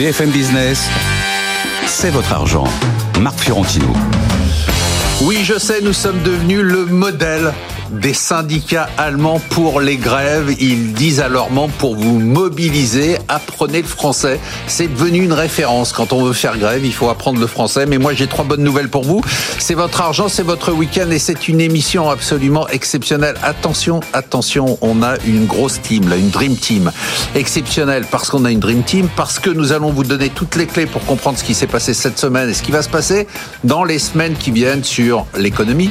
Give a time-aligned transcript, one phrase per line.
[0.00, 0.88] BFM Business,
[1.86, 2.64] c'est votre argent.
[3.20, 3.92] Marc Fiorentino.
[5.20, 7.52] Oui, je sais, nous sommes devenus le modèle
[7.90, 10.54] des syndicats allemands pour les grèves.
[10.60, 14.40] Ils disent à leurs membres pour vous mobiliser, apprenez le français.
[14.66, 15.92] C'est devenu une référence.
[15.92, 17.86] Quand on veut faire grève, il faut apprendre le français.
[17.86, 19.22] Mais moi, j'ai trois bonnes nouvelles pour vous.
[19.58, 23.36] C'est votre argent, c'est votre week-end et c'est une émission absolument exceptionnelle.
[23.42, 26.90] Attention, attention, on a une grosse team, là, une dream team.
[27.34, 30.66] Exceptionnelle parce qu'on a une dream team, parce que nous allons vous donner toutes les
[30.66, 33.26] clés pour comprendre ce qui s'est passé cette semaine et ce qui va se passer
[33.64, 35.90] dans les semaines qui viennent sur l'économie,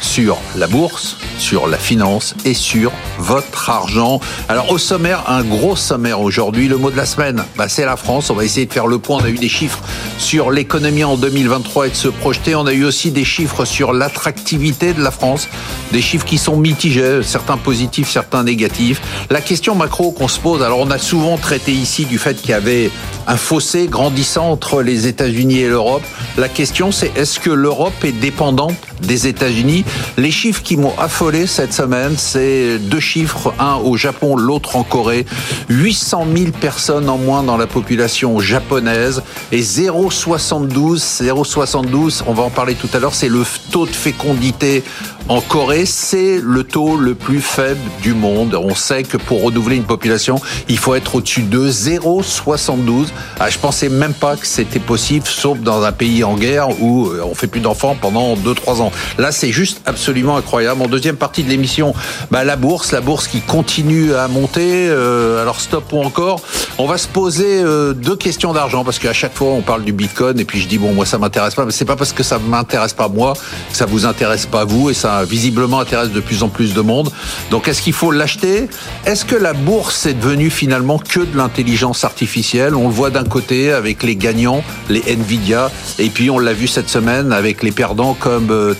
[0.00, 4.20] sur la bourse, sur la finance et sur votre argent.
[4.48, 6.68] Alors au sommaire, un gros sommaire aujourd'hui.
[6.68, 8.30] Le mot de la semaine, bah, c'est la France.
[8.30, 9.18] On va essayer de faire le point.
[9.20, 9.80] On a eu des chiffres
[10.18, 12.54] sur l'économie en 2023 et de se projeter.
[12.54, 15.48] On a eu aussi des chiffres sur l'attractivité de la France.
[15.92, 19.00] Des chiffres qui sont mitigés, certains positifs, certains négatifs.
[19.30, 22.50] La question macro qu'on se pose, alors on a souvent traité ici du fait qu'il
[22.50, 22.90] y avait
[23.26, 26.02] un fossé grandissant entre les États-Unis et l'Europe.
[26.36, 29.84] La question c'est est-ce que l'Europe est dépendante des États-Unis
[30.18, 34.82] Les chiffres qui m'ont affolé cette semaine, c'est deux chiffres, un au Japon, l'autre en
[34.82, 35.26] Corée.
[35.68, 42.50] 800 000 personnes en moins dans la population japonaise et 0,72, 0,72, on va en
[42.50, 44.82] parler tout à l'heure, c'est le taux de fécondité
[45.28, 48.54] en Corée, c'est le taux le plus faible du monde.
[48.54, 53.08] On sait que pour renouveler une population, il faut être au-dessus de 0,72.
[53.40, 57.10] Ah, je pensais même pas que c'était possible, sauf dans un pays en guerre où
[57.24, 58.92] on fait plus d'enfants pendant 2-3 ans.
[59.18, 60.82] Là, c'est juste absolument incroyable.
[60.82, 61.94] En deuxième partie de l'émission,
[62.30, 64.88] bah, la bourse, la bourse qui continue à monter.
[64.88, 66.40] Euh, alors stop ou encore?
[66.78, 69.92] On va se poser euh, deux questions d'argent parce qu'à chaque fois on parle du
[69.92, 72.22] Bitcoin et puis je dis bon moi ça m'intéresse pas, mais c'est pas parce que
[72.22, 73.34] ça m'intéresse pas moi
[73.70, 76.80] que ça vous intéresse pas vous et ça visiblement intéresse de plus en plus de
[76.80, 77.10] monde.
[77.50, 78.68] Donc est-ce qu'il faut l'acheter?
[79.04, 82.74] Est-ce que la bourse est devenue finalement que de l'intelligence artificielle?
[82.74, 86.66] On le voit d'un côté avec les gagnants, les Nvidia, et puis on l'a vu
[86.66, 88.74] cette semaine avec les perdants comme euh,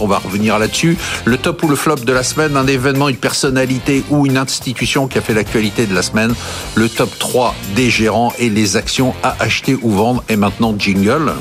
[0.00, 0.96] On va revenir là-dessus.
[1.24, 5.06] Le top ou le flop de la semaine, un événement, une personnalité ou une institution
[5.06, 6.34] qui a fait l'actualité de la semaine.
[6.74, 10.24] Le top 3 des gérants et les actions à acheter ou vendre.
[10.28, 11.32] Et maintenant jingle.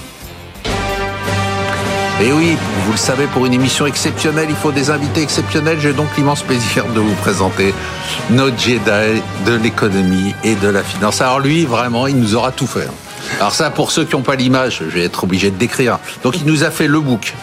[2.22, 5.80] Et oui, vous le savez, pour une émission exceptionnelle, il faut des invités exceptionnels.
[5.82, 7.74] J'ai donc l'immense plaisir de vous présenter
[8.30, 11.20] notre Jedi de l'économie et de la finance.
[11.22, 12.88] Alors lui, vraiment, il nous aura tout fait.
[13.40, 15.98] Alors ça, pour ceux qui n'ont pas l'image, je vais être obligé de décrire.
[16.24, 17.34] Donc il nous a fait le bouc,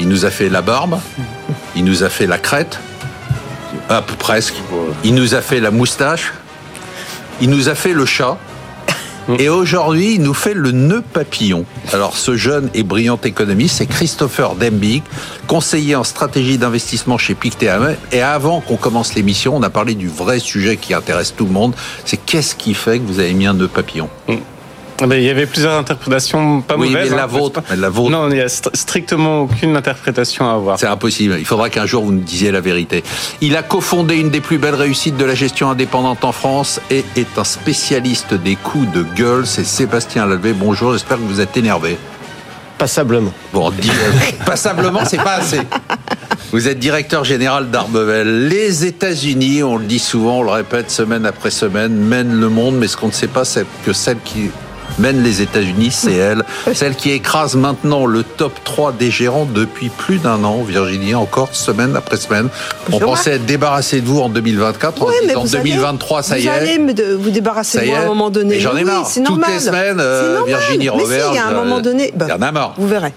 [0.00, 0.98] il nous a fait la barbe,
[1.74, 2.78] il nous a fait la crête,
[3.88, 4.54] ah, presque,
[5.04, 6.32] il nous a fait la moustache,
[7.40, 8.38] il nous a fait le chat.
[9.40, 11.64] Et aujourd'hui, il nous fait le nœud papillon.
[11.92, 15.02] Alors, ce jeune et brillant économiste, c'est Christopher Dembig,
[15.48, 17.68] conseiller en stratégie d'investissement chez Pictet.
[18.12, 21.50] Et avant qu'on commence l'émission, on a parlé du vrai sujet qui intéresse tout le
[21.50, 21.74] monde.
[22.04, 24.08] C'est qu'est-ce qui fait que vous avez mis un nœud papillon?
[25.00, 27.10] Il y avait plusieurs interprétations pas oui, mauvaises.
[27.10, 28.10] Mais la, vôtre, mais la vôtre.
[28.10, 30.78] Non, il n'y a strictement aucune interprétation à avoir.
[30.78, 31.36] C'est impossible.
[31.38, 33.02] Il faudra qu'un jour vous nous disiez la vérité.
[33.40, 37.04] Il a cofondé une des plus belles réussites de la gestion indépendante en France et
[37.16, 39.46] est un spécialiste des coups de gueule.
[39.46, 40.52] C'est Sébastien Lalvé.
[40.52, 41.98] Bonjour, j'espère que vous êtes énervé.
[42.78, 43.32] Passablement.
[43.54, 43.72] Bon,
[44.46, 45.60] passablement, c'est pas assez.
[46.52, 48.48] Vous êtes directeur général d'Arbevel.
[48.48, 52.76] Les États-Unis, on le dit souvent, on le répète semaine après semaine, mènent le monde,
[52.76, 54.50] mais ce qu'on ne sait pas, c'est que celle qui
[54.98, 59.88] mène les États-Unis, c'est elle, celle qui écrase maintenant le top 3 des gérants depuis
[59.88, 62.48] plus d'un an, Virginie, encore semaine après semaine.
[62.92, 66.48] On pensait être débarrassé de vous en 2024, ouais, en 2023, ça y est.
[66.48, 68.60] Vous allez me vous débarrasser de moi à un moment donné.
[68.60, 69.08] J'en ai marre.
[69.24, 71.28] Toutes les semaines, euh, Virginie Robert.
[71.32, 72.74] il y a un moment donné, il y en a marre.
[72.76, 73.12] Vous verrez.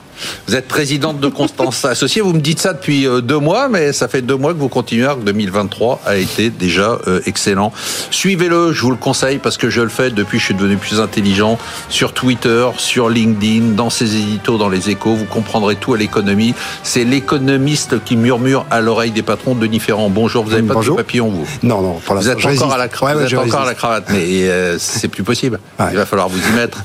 [0.47, 2.22] Vous êtes présidente de Constance Associée.
[2.22, 5.07] Vous me dites ça depuis deux mois, mais ça fait deux mois que vous continuez.
[5.19, 7.72] Que 2023 a été déjà excellent.
[8.12, 10.78] Suivez-le, je vous le conseille parce que je le fais depuis que je suis devenu
[10.78, 11.57] plus intelligent
[11.90, 15.16] sur Twitter, sur LinkedIn, dans ses éditos, dans les échos.
[15.16, 16.54] Vous comprendrez tout à l'économie.
[16.83, 20.10] C'est l'économiste qui murmure à l'oreille des patrons de différents.
[20.10, 20.95] Bonjour, vous n'avez pas Bonjour.
[20.95, 23.62] de papillon, vous Non, non, pour Vous êtes encore, à la, ouais, vous êtes encore
[23.62, 25.60] à la cravate, mais euh, c'est plus possible.
[25.80, 25.88] Ouais.
[25.92, 26.83] Il va falloir vous y mettre.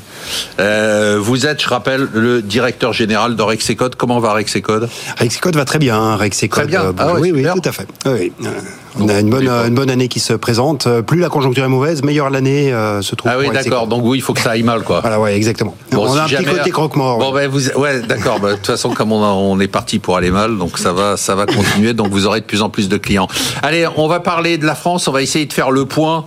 [0.60, 3.94] Euh, vous êtes, je rappelle, le directeur général de Rexecode.
[3.96, 4.88] Comment va Rexecode?
[5.18, 6.16] Rexecode va très bien.
[6.16, 6.82] Rexecode, Très bien.
[6.84, 7.54] euh, Ah ouais, oui, oui, super.
[7.54, 7.86] tout à fait.
[8.06, 8.46] Oui, oui.
[8.46, 8.50] Euh,
[9.00, 10.86] On a une bonne, une bonne année qui se présente.
[10.86, 13.30] Euh, Plus la conjoncture est mauvaise, meilleure l'année euh, se trouve.
[13.34, 13.86] Ah oui, d'accord.
[13.88, 15.00] Donc oui, il faut que ça aille mal, quoi.
[15.00, 15.76] Voilà, ouais, exactement.
[15.90, 17.18] Bon, on si a un petit côté croque-mort.
[17.18, 18.38] Bon, ben vous, ouais, d'accord.
[18.40, 20.92] Bah, De toute façon, comme on, a- on est parti pour aller mal, donc ça
[20.92, 21.92] va, ça va continuer.
[21.92, 23.26] Donc vous aurez de plus en plus de clients.
[23.62, 25.08] Allez, on va parler de la France.
[25.08, 26.24] On va essayer de faire le point.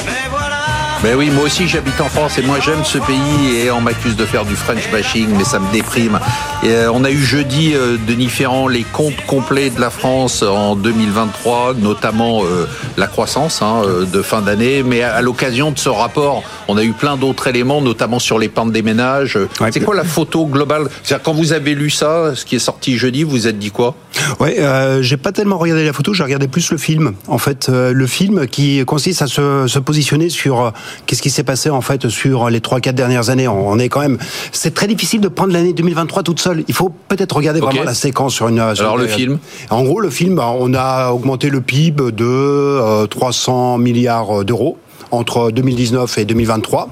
[1.04, 4.16] Ben oui, moi aussi j'habite en France et moi j'aime ce pays et on m'accuse
[4.16, 6.20] de faire du French bashing, mais ça me déprime.
[6.64, 10.42] Et euh, on a eu jeudi, euh, Denis Ferrand, les comptes complets de la France
[10.42, 12.68] en 2023, notamment euh,
[12.98, 14.82] la croissance hein, de fin d'année.
[14.82, 18.50] Mais à, l'occasion de ce rapport, on a eu plein d'autres éléments, notamment sur les
[18.50, 19.38] pentes des ménages.
[19.72, 20.88] C'est quoi la photo globale?
[21.24, 23.94] Quand vous avez lu ça, ce qui est sorti jeudi, vous êtes dit quoi?
[24.40, 27.14] Ouais, euh, j'ai pas tellement regardé la photo, j'ai regardé plus le film.
[27.28, 30.74] En fait, le film qui consiste à se, se positionner sur
[31.06, 33.48] qu'est-ce qui s'est passé en fait sur les trois quatre dernières années.
[33.48, 34.18] On est quand même,
[34.52, 36.64] c'est très difficile de prendre l'année 2023 toute seule.
[36.68, 38.60] Il faut peut-être regarder vraiment la séquence sur une.
[38.60, 39.40] Alors le film.
[39.70, 44.78] En gros, le film, bah, on a augmenté le PIB de 300 euh, milliards d'euros
[45.12, 46.90] entre 2019 et 2023.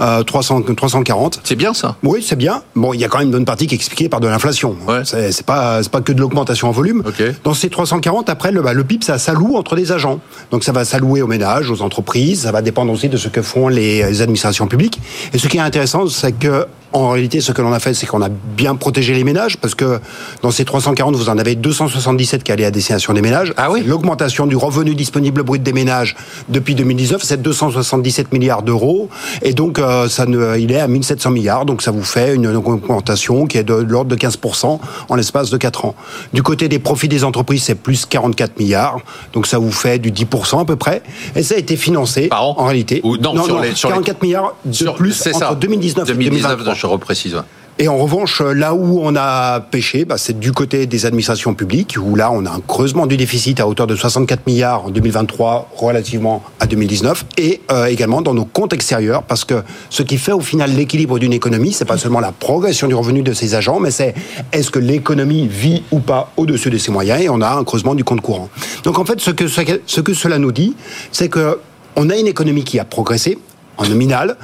[0.00, 1.40] Euh, 300, 340.
[1.44, 2.62] C'est bien ça Oui, c'est bien.
[2.74, 4.76] Bon, il y a quand même une bonne partie qui est expliquée par de l'inflation.
[4.86, 5.02] Ouais.
[5.04, 7.02] C'est pas, pas que de l'augmentation en volume.
[7.06, 7.32] Okay.
[7.44, 10.20] Dans ces 340, après, le, bah, le PIB, ça s'alloue entre les agents.
[10.50, 12.42] Donc ça va s'allouer aux ménages, aux entreprises.
[12.42, 15.00] Ça va dépendre aussi de ce que font les administrations publiques.
[15.32, 18.06] Et ce qui est intéressant, c'est que en réalité, ce que l'on a fait, c'est
[18.06, 19.98] qu'on a bien protégé les ménages, parce que
[20.42, 23.52] dans ces 340, vous en avez 277 qui allaient à destination des ménages.
[23.56, 26.16] Ah oui L'augmentation du revenu disponible brut des ménages
[26.48, 29.08] depuis 2019, c'est 277 milliards d'euros.
[29.42, 31.64] Et donc, euh, ça ne, il est à 1700 milliards.
[31.64, 35.56] Donc, ça vous fait une augmentation qui est de, l'ordre de 15% en l'espace de
[35.56, 35.94] 4 ans.
[36.32, 38.98] Du côté des profits des entreprises, c'est plus 44 milliards.
[39.32, 41.02] Donc, ça vous fait du 10% à peu près.
[41.36, 43.00] Et ça a été financé, Par an en réalité.
[43.04, 44.26] Ou, non, non, sur non, les, sur 44 les...
[44.26, 45.54] milliards de sur, plus entre ça.
[45.54, 46.74] 2019 et 2023.
[46.74, 47.36] je reprécise.
[47.78, 51.96] Et en revanche, là où on a pêché, bah, c'est du côté des administrations publiques,
[52.02, 55.72] où là, on a un creusement du déficit à hauteur de 64 milliards en 2023
[55.76, 60.32] relativement à 2019, et euh, également dans nos comptes extérieurs, parce que ce qui fait
[60.32, 63.78] au final l'équilibre d'une économie, c'est pas seulement la progression du revenu de ses agents,
[63.78, 64.14] mais c'est
[64.52, 67.94] est-ce que l'économie vit ou pas au-dessus de ses moyens, et on a un creusement
[67.94, 68.48] du compte courant.
[68.84, 70.74] Donc en fait, ce que, ce que cela nous dit,
[71.12, 71.58] c'est que
[71.94, 73.38] on a une économie qui a progressé,
[73.78, 74.36] en nominal.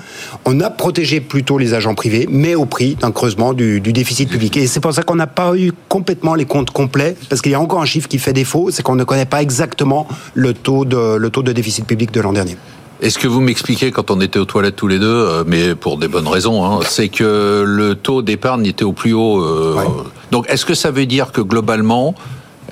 [0.44, 4.28] On a protégé plutôt les agents privés, mais au prix d'un creusement du, du, déficit
[4.28, 4.56] public.
[4.56, 7.54] Et c'est pour ça qu'on n'a pas eu complètement les comptes complets, parce qu'il y
[7.54, 10.84] a encore un chiffre qui fait défaut, c'est qu'on ne connaît pas exactement le taux
[10.84, 12.56] de, le taux de déficit public de l'an dernier.
[13.02, 15.98] Est-ce que vous m'expliquez quand on était aux toilettes tous les deux, euh, mais pour
[15.98, 19.42] des bonnes raisons, hein, c'est que le taux d'épargne était au plus haut.
[19.42, 19.84] Euh, ouais.
[20.30, 22.14] Donc, est-ce que ça veut dire que globalement,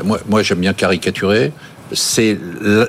[0.04, 1.52] moi, moi j'aime bien caricaturer,
[1.92, 2.38] c'est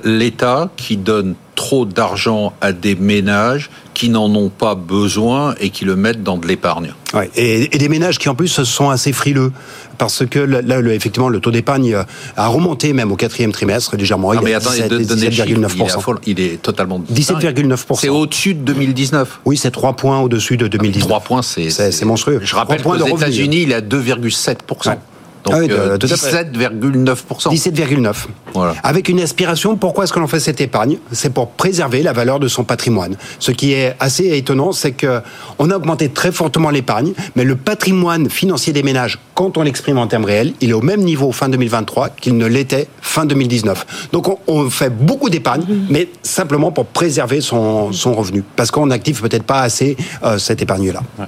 [0.04, 5.86] l'État qui donne trop d'argent à des ménages qui n'en ont pas besoin et qui
[5.86, 6.96] le mettent dans de l'épargne.
[7.14, 9.52] Ouais, et, et, des ménages qui en plus sont assez frileux
[10.00, 11.96] parce que là, le, effectivement, le taux d'épargne
[12.36, 14.32] a remonté même au quatrième trimestre légèrement.
[14.32, 16.16] Ah, il mais attendez, 17,9%.
[16.26, 18.00] Il, il, est totalement 17,9%.
[18.00, 19.42] C'est au-dessus de 2019.
[19.46, 21.08] Oui, c'est 3 points au-dessus de 2019.
[21.08, 22.40] 3 points, c'est monstrueux.
[22.44, 24.90] Je rappelle qu'aux États-Unis, il est à 2,7%.
[24.90, 24.98] Ouais.
[25.44, 27.50] Donc, ah oui, euh, 17,9%.
[27.50, 28.14] 17,9%.
[28.54, 28.76] Voilà.
[28.84, 30.98] Avec une aspiration, pourquoi est-ce que l'on fait cette épargne?
[31.12, 33.16] C'est pour préserver la valeur de son patrimoine.
[33.40, 35.22] Ce qui est assez étonnant, c'est que
[35.60, 39.98] on a augmenté très fortement l'épargne, mais le patrimoine financier des ménages, quand on l'exprime
[39.98, 44.10] en termes réels, il est au même niveau fin 2023 qu'il ne l'était fin 2019.
[44.12, 48.88] Donc on, on fait beaucoup d'épargne, mais simplement pour préserver son, son revenu, parce qu'on
[48.88, 51.02] n'active peut-être pas assez euh, cette épargne-là.
[51.18, 51.26] Ouais.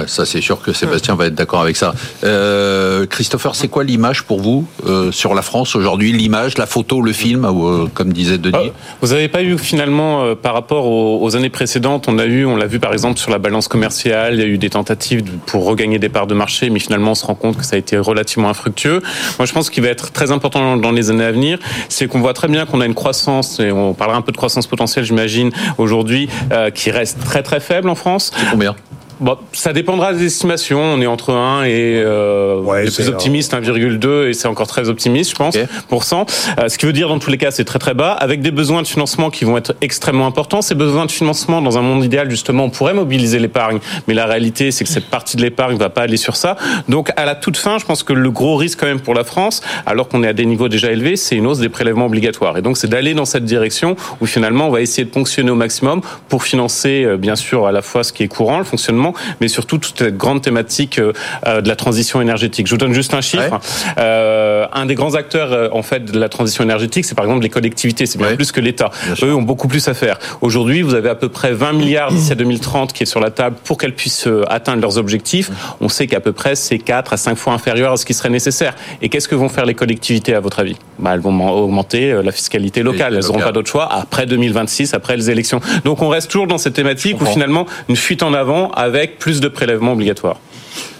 [0.00, 1.94] ouais, ça c'est sûr que Sébastien va être d'accord avec ça.
[2.24, 6.12] Euh, Christopher, c'est quoi l'image pour vous euh, sur la France aujourd'hui?
[6.12, 8.72] L'image, la photo, le film, euh, comme disait Denis?
[9.00, 12.44] Vous n'avez pas eu finalement, euh, par rapport aux, aux, années précédentes, on a eu,
[12.44, 15.24] on l'a vu par exemple sur la balance commerciale, il y a eu des tentatives
[15.46, 17.78] pour regagner des parts de marché, mais finalement on se rend compte que ça a
[17.78, 19.00] été relativement infructueux.
[19.38, 22.20] Moi je pense qu'il va être très important dans les années à venir, c'est qu'on
[22.20, 25.04] voit très bien qu'on a une croissance, et on parlera un peu de croissance potentielle
[25.04, 28.32] j'imagine aujourd'hui, euh, qui reste très très faible en France.
[28.36, 28.76] C'est combien?
[29.18, 30.80] Bon, ça dépendra des estimations.
[30.80, 34.90] On est entre 1 et euh, ouais, les plus optimistes 1,2 et c'est encore très
[34.90, 35.66] optimiste, je pense, okay.
[35.88, 36.26] pour cent.
[36.58, 38.50] Euh, ce qui veut dire dans tous les cas c'est très très bas, avec des
[38.50, 40.60] besoins de financement qui vont être extrêmement importants.
[40.60, 44.26] Ces besoins de financement dans un monde idéal justement, on pourrait mobiliser l'épargne, mais la
[44.26, 46.56] réalité c'est que cette partie de l'épargne va pas aller sur ça.
[46.88, 49.24] Donc à la toute fin, je pense que le gros risque quand même pour la
[49.24, 52.58] France, alors qu'on est à des niveaux déjà élevés, c'est une hausse des prélèvements obligatoires.
[52.58, 55.54] Et donc c'est d'aller dans cette direction où finalement on va essayer de ponctionner au
[55.54, 59.05] maximum pour financer euh, bien sûr à la fois ce qui est courant, le fonctionnement
[59.40, 62.66] mais surtout toute cette grande thématique euh, de la transition énergétique.
[62.66, 63.52] Je vous donne juste un chiffre.
[63.52, 63.94] Ouais.
[63.98, 67.42] Euh, un des grands acteurs euh, en fait de la transition énergétique, c'est par exemple
[67.42, 68.06] les collectivités.
[68.06, 68.36] C'est bien ouais.
[68.36, 68.90] plus que l'État.
[69.22, 70.18] Eux ont beaucoup plus à faire.
[70.40, 73.30] Aujourd'hui, vous avez à peu près 20 milliards d'ici à 2030 qui est sur la
[73.30, 75.50] table pour qu'elles puissent euh, atteindre leurs objectifs.
[75.80, 78.30] On sait qu'à peu près c'est 4 à 5 fois inférieur à ce qui serait
[78.30, 78.74] nécessaire.
[79.02, 80.76] Et qu'est-ce que vont faire les collectivités à votre avis?
[80.98, 83.14] Bah, Elles vont augmenter euh, la fiscalité locale.
[83.14, 85.60] Elles n'auront pas d'autre choix après 2026, après les élections.
[85.84, 89.40] Donc on reste toujours dans cette thématique où finalement une fuite en avant avec plus
[89.40, 90.38] de prélèvements obligatoires.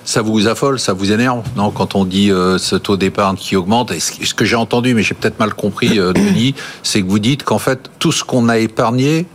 [0.04, 3.56] Ça vous affole, ça vous énerve, non Quand on dit euh, ce taux d'épargne qui
[3.56, 7.08] augmente, et ce que j'ai entendu, mais j'ai peut-être mal compris, euh, Denis, c'est que
[7.08, 9.26] vous dites qu'en fait tout ce qu'on a épargné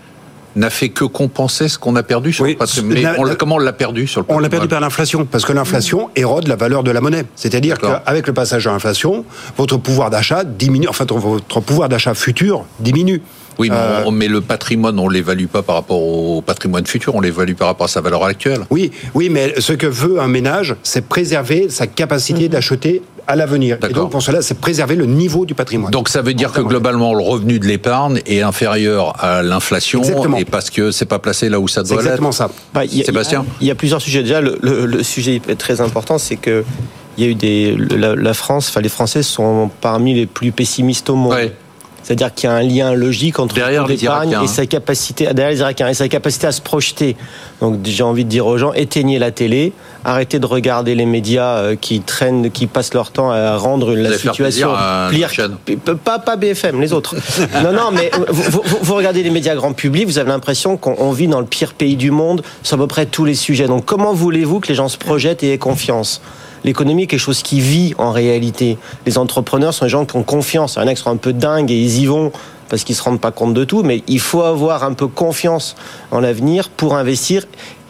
[0.56, 3.36] n'a fait que compenser ce qu'on a perdu sur le patrimoine.
[3.38, 6.10] comment on l'a perdu sur le patrimoine On l'a perdu par l'inflation, parce que l'inflation
[6.16, 7.26] érode la valeur de la monnaie.
[7.36, 9.26] C'est-à-dire qu'avec le passage à l'inflation,
[9.58, 13.22] votre pouvoir d'achat diminue, enfin votre pouvoir d'achat futur diminue.
[13.58, 17.54] Oui, euh, mais, le patrimoine, on l'évalue pas par rapport au patrimoine futur, on l'évalue
[17.54, 18.62] par rapport à sa valeur actuelle.
[18.70, 22.50] Oui, oui, mais ce que veut un ménage, c'est préserver sa capacité mhm.
[22.50, 23.78] d'acheter à l'avenir.
[23.88, 25.92] Et donc pour cela, c'est préserver le niveau du patrimoine.
[25.92, 30.02] Donc ça veut dire que globalement, le revenu de l'épargne est inférieur à l'inflation
[30.38, 32.06] et parce que c'est pas placé là où ça doit l'être.
[32.06, 32.50] Exactement ça.
[32.74, 34.24] Bah, Sébastien, il y, a plusieurs sujets.
[34.24, 36.64] Déjà, le, sujet très important, c'est que
[37.18, 41.10] il y a eu des la, France, enfin les Français sont parmi les plus pessimistes
[41.10, 41.36] au monde.
[42.04, 43.56] C'est-à-dire qu'il y a un lien logique entre
[43.88, 47.16] l'épargne et sa capacité derrière les Irakiens et sa capacité à se projeter.
[47.62, 51.58] Donc j'ai envie de dire aux gens éteignez la télé, arrêtez de regarder les médias
[51.58, 54.70] euh, qui traînent, qui passent leur temps à rendre la situation
[55.12, 55.30] pire.
[56.04, 57.16] Pas, pas BFM, les autres.
[57.64, 61.28] non, non, mais vous, vous, regardez les médias grand public, vous avez l'impression qu'on vit
[61.28, 63.68] dans le pire pays du monde sur à peu près tous les sujets.
[63.68, 66.22] Donc comment voulez-vous que les gens se projettent et aient confiance?
[66.64, 68.78] L'économie est quelque chose qui vit en réalité.
[69.06, 70.76] Les entrepreneurs sont des gens qui ont confiance.
[70.76, 72.32] Il y en a qui sont un peu dingues et ils y vont
[72.70, 75.76] parce qu'ils se rendent pas compte de tout, mais il faut avoir un peu confiance
[76.12, 77.46] en l'avenir pour investir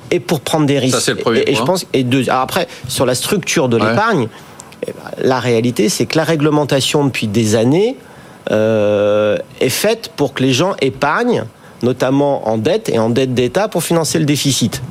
[0.09, 0.95] et pour prendre des risques.
[0.95, 4.27] Ça, c'est le premier et, je pense et après sur la structure de l'épargne,
[4.87, 7.95] eh ben, la réalité c'est que la réglementation depuis des années
[8.49, 11.45] euh, est faite pour que les gens épargnent,
[11.83, 14.81] notamment en dette et en dette d'État pour financer le déficit.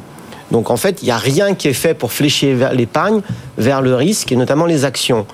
[0.50, 3.20] Donc en fait, il n'y a rien qui est fait pour flécher l'épargne
[3.58, 5.26] vers le risque et notamment les actions.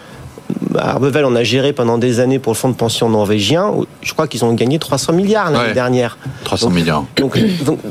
[0.79, 3.73] À Arbevel, on a géré pendant des années pour le fonds de pension norvégien.
[4.03, 6.19] Je crois qu'ils ont gagné 300 milliards l'année dernière.
[6.45, 7.05] 300 milliards.
[7.17, 7.39] Donc,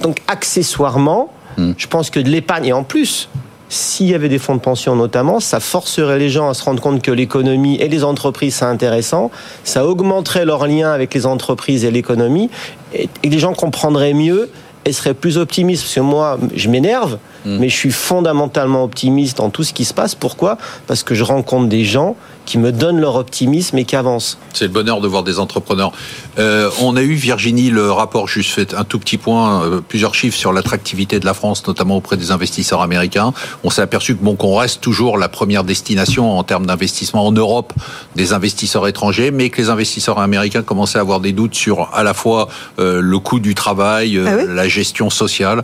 [0.02, 1.74] donc, accessoirement, hmm.
[1.78, 3.28] je pense que de l'épargne, et en plus,
[3.68, 6.82] s'il y avait des fonds de pension notamment, ça forcerait les gens à se rendre
[6.82, 9.32] compte que l'économie et les entreprises, c'est intéressant.
[9.64, 12.50] Ça augmenterait leur lien avec les entreprises et l'économie.
[12.94, 14.50] Et les gens comprendraient mieux
[14.86, 15.84] et serait plus optimiste.
[15.84, 17.58] Parce que moi, je m'énerve, hmm.
[17.60, 20.16] mais je suis fondamentalement optimiste en tout ce qui se passe.
[20.16, 20.58] Pourquoi?
[20.88, 24.38] Parce que je rencontre des gens qui me donnent leur optimisme et qui avancent.
[24.54, 25.92] C'est le bonheur de voir des entrepreneurs.
[26.38, 30.16] Euh, on a eu, Virginie, le rapport, juste fait un tout petit point, euh, plusieurs
[30.16, 33.34] chiffres sur l'attractivité de la France, notamment auprès des investisseurs américains.
[33.64, 37.32] On s'est aperçu que bon, qu'on reste toujours la première destination en termes d'investissement en
[37.32, 37.74] Europe
[38.16, 42.04] des investisseurs étrangers, mais que les investisseurs américains commençaient à avoir des doutes sur à
[42.04, 42.48] la fois
[42.80, 45.64] euh, le coût du travail, ah la gestion sociale.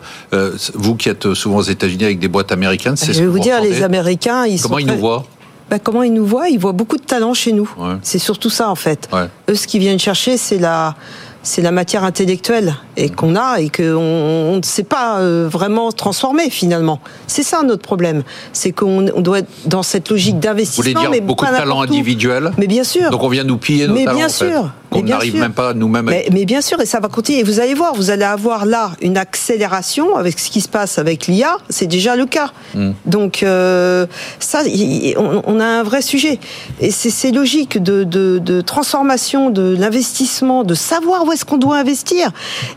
[0.73, 3.61] vous qui êtes souvent aux États-Unis avec des boîtes américaines, c'est Je vais vous, dire,
[3.61, 5.25] les Américains, ils Comment ils nous voient
[5.69, 6.49] bah, comment ils nous voient?
[6.49, 7.73] Ils voient beaucoup de talent chez nous.
[8.01, 9.09] C'est surtout ça en fait.
[9.49, 10.95] Eux, ce qu'ils viennent chercher, c'est la
[11.43, 16.49] c'est la matière intellectuelle et qu'on a et qu'on ne sait pas euh, vraiment transformer
[16.49, 16.99] finalement.
[17.27, 20.99] C'est ça notre problème, c'est qu'on doit être dans cette logique d'investissement.
[21.01, 23.09] Vous voulez dire beaucoup de talents individuels Mais bien sûr.
[23.09, 24.17] Donc on vient nous piller nos mais talents.
[24.17, 24.71] Bien sûr.
[24.91, 26.05] On n'arrive même pas nous-mêmes.
[26.05, 27.39] Mais, mais, bien sûr, et ça va continuer.
[27.39, 30.97] Et vous allez voir, vous allez avoir là une accélération avec ce qui se passe
[30.97, 31.57] avec l'IA.
[31.69, 32.51] C'est déjà le cas.
[32.75, 32.91] Mm.
[33.05, 34.05] Donc euh,
[34.39, 34.63] ça,
[35.17, 36.39] on, a un vrai sujet.
[36.81, 41.77] Et c'est logique de, de, de transformation de l'investissement, de savoir où est-ce qu'on doit
[41.77, 42.31] investir.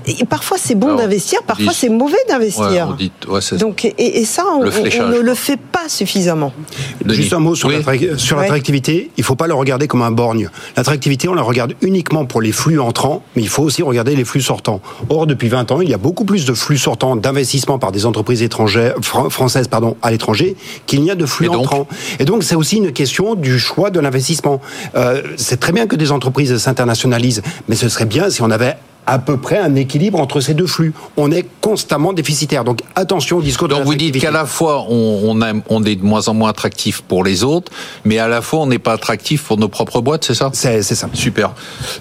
[0.06, 2.96] Et parfois c'est bon d'investir, parfois c'est mauvais d'investir.
[3.58, 6.52] Donc et, ça on, ne le fait pas suffisamment.
[7.06, 9.10] Juste un mot sur l'attractivité.
[9.16, 10.50] Il faut pas le regarder comme un borgne.
[10.76, 14.24] L'attractivité, on la regarde uniquement pour les flux entrants, mais il faut aussi regarder les
[14.24, 14.80] flux sortants.
[15.08, 18.06] Or depuis 20 ans, il y a beaucoup plus de flux sortants d'investissement par des
[18.06, 20.56] entreprises étrangères françaises pardon à l'étranger
[20.86, 21.86] qu'il n'y a de flux entrants.
[22.18, 24.60] Et donc c'est aussi une question du choix de l'investissement.
[24.96, 28.76] Euh, c'est très bien que des entreprises s'internationalisent, mais ce serait bien si on avait
[29.06, 30.92] à peu près un équilibre entre ces deux flux.
[31.16, 32.64] On est constamment déficitaire.
[32.64, 36.04] Donc attention au discours de Donc vous dites qu'à la fois on, on, est de
[36.04, 37.72] moins en moins attractif pour les autres,
[38.04, 40.50] mais à la fois on n'est pas attractif pour nos propres boîtes, c'est ça?
[40.52, 41.08] C'est ça.
[41.12, 41.52] Super.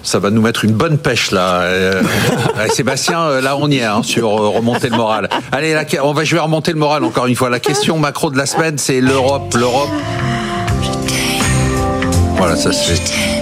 [0.02, 1.62] Ça va nous mettre une bonne pêche là.
[1.62, 2.02] Euh,
[2.70, 5.28] Sébastien, euh, là on y est hein, sur euh, remonter le moral.
[5.52, 7.50] Allez, on va je vais remonter le moral encore une fois.
[7.50, 9.54] La question macro de la semaine, c'est l'Europe.
[9.54, 9.90] L'Europe.
[12.36, 13.33] Voilà, ça se fait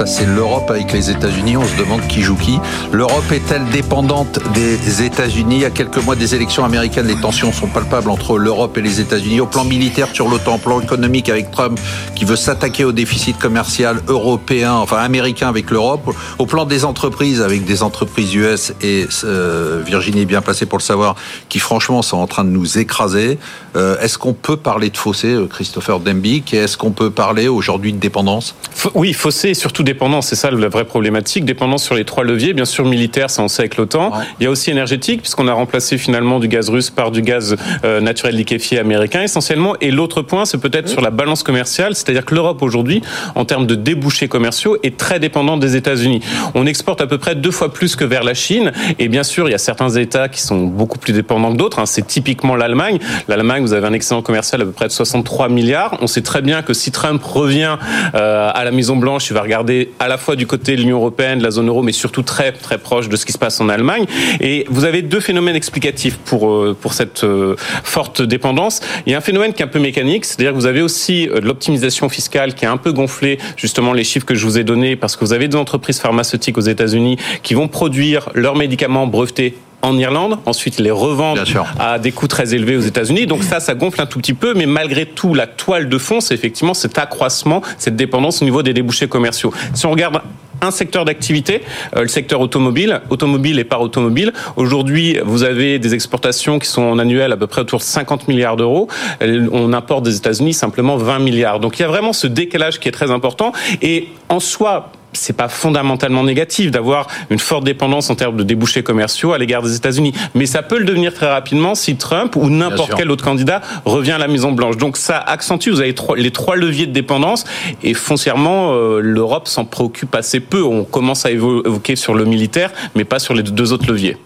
[0.00, 1.58] ça c'est l'Europe avec les États-Unis.
[1.58, 2.58] On se demande qui joue qui.
[2.90, 5.66] L'Europe est-elle dépendante des États-Unis?
[5.66, 9.42] À quelques mois des élections américaines, les tensions sont palpables entre l'Europe et les États-Unis.
[9.42, 11.78] Au plan militaire sur l'OTAN, au plan économique avec Trump
[12.14, 16.16] qui veut s'attaquer au déficit commercial européen, enfin américain avec l'Europe.
[16.38, 20.78] Au plan des entreprises avec des entreprises US et euh, Virginie est bien placée pour
[20.78, 21.14] le savoir,
[21.50, 23.38] qui franchement sont en train de nous écraser.
[23.76, 27.48] Euh, est-ce qu'on peut parler de fossé, euh, Christopher Dembick, et est-ce qu'on peut parler
[27.48, 28.54] aujourd'hui de dépendance?
[28.94, 31.44] Oui, fossé surtout dépendance, c'est ça la vraie problématique.
[31.44, 34.12] Dépendance sur les trois leviers, bien sûr militaire, ça on sait avec l'OTAN.
[34.38, 37.56] Il y a aussi énergétique, puisqu'on a remplacé finalement du gaz russe par du gaz
[37.84, 39.74] euh, naturel liquéfié américain essentiellement.
[39.80, 43.02] Et l'autre point, c'est peut-être sur la balance commerciale, c'est C'est-à-dire que l'Europe aujourd'hui,
[43.34, 46.20] en termes de débouchés commerciaux, est très dépendante des États-Unis.
[46.54, 48.72] On exporte à peu près deux fois plus que vers la Chine.
[48.98, 51.80] Et bien sûr, il y a certains États qui sont beaucoup plus dépendants que d'autres.
[51.80, 51.86] Hein.
[51.86, 52.98] C'est typiquement l'Allemagne.
[53.26, 55.98] L'Allemagne, vous avez un excédent commercial à peu près de 63 milliards.
[56.00, 57.76] On sait très bien que si Trump revient
[58.14, 60.98] euh, à la Maison Blanche, il va regarder à la fois du côté de l'Union
[60.98, 63.60] européenne, de la zone euro, mais surtout très très proche de ce qui se passe
[63.60, 64.04] en Allemagne.
[64.40, 68.80] Et vous avez deux phénomènes explicatifs pour euh, pour cette euh, forte dépendance.
[69.06, 71.26] Il y a un phénomène qui est un peu mécanique, c'est-à-dire que vous avez aussi
[71.26, 74.64] de l'optimisation fiscale qui a un peu gonflé justement les chiffres que je vous ai
[74.64, 79.06] donnés parce que vous avez des entreprises pharmaceutiques aux États-Unis qui vont produire leurs médicaments
[79.06, 81.42] brevetés en Irlande, ensuite les revendent
[81.78, 83.26] à des coûts très élevés aux États-Unis.
[83.26, 86.20] Donc ça, ça gonfle un tout petit peu, mais malgré tout, la toile de fond,
[86.20, 89.52] c'est effectivement cet accroissement, cette dépendance au niveau des débouchés commerciaux.
[89.74, 90.20] Si on regarde
[90.62, 91.62] un secteur d'activité,
[91.96, 94.32] euh, le secteur automobile, automobile et par automobile.
[94.56, 98.28] Aujourd'hui, vous avez des exportations qui sont en annuel à peu près autour de 50
[98.28, 98.88] milliards d'euros.
[99.20, 101.60] On importe des États-Unis simplement 20 milliards.
[101.60, 103.52] Donc il y a vraiment ce décalage qui est très important.
[103.80, 108.82] Et en soi, c'est pas fondamentalement négatif d'avoir une forte dépendance en termes de débouchés
[108.82, 112.48] commerciaux à l'égard des États-Unis, mais ça peut le devenir très rapidement si Trump ou
[112.50, 114.76] n'importe quel autre candidat revient à la Maison Blanche.
[114.76, 115.70] Donc ça accentue.
[115.70, 117.44] Vous avez les trois leviers de dépendance
[117.82, 120.62] et foncièrement euh, l'Europe s'en préoccupe assez peu.
[120.62, 124.16] On commence à évoquer sur le militaire, mais pas sur les deux autres leviers.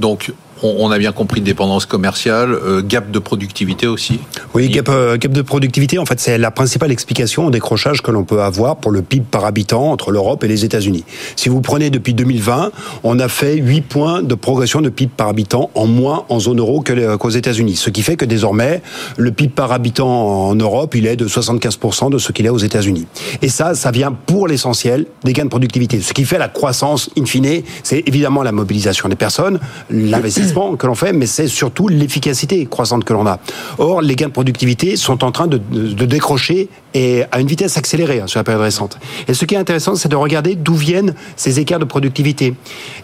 [0.00, 0.32] Donc
[0.62, 4.20] on, a bien compris dépendance commerciale, euh, gap de productivité aussi.
[4.54, 8.10] Oui, gap, euh, gap de productivité, en fait, c'est la principale explication au décrochage que
[8.10, 11.04] l'on peut avoir pour le PIB par habitant entre l'Europe et les États-Unis.
[11.36, 12.70] Si vous prenez depuis 2020,
[13.04, 16.58] on a fait 8 points de progression de PIB par habitant en moins en zone
[16.58, 17.76] euro qu'aux États-Unis.
[17.76, 18.82] Ce qui fait que désormais,
[19.18, 22.58] le PIB par habitant en Europe, il est de 75% de ce qu'il est aux
[22.58, 23.06] États-Unis.
[23.42, 26.00] Et ça, ça vient pour l'essentiel des gains de productivité.
[26.00, 29.60] Ce qui fait la croissance, in fine, c'est évidemment la mobilisation des personnes,
[29.90, 33.38] l'investissement que l'on fait, mais c'est surtout l'efficacité croissante que l'on a.
[33.78, 35.58] Or, les gains de productivité sont en train de,
[36.06, 38.98] décrocher et à une vitesse accélérée hein, sur la période récente.
[39.28, 42.54] Et ce qui est intéressant, c'est de regarder d'où viennent ces écarts de productivité.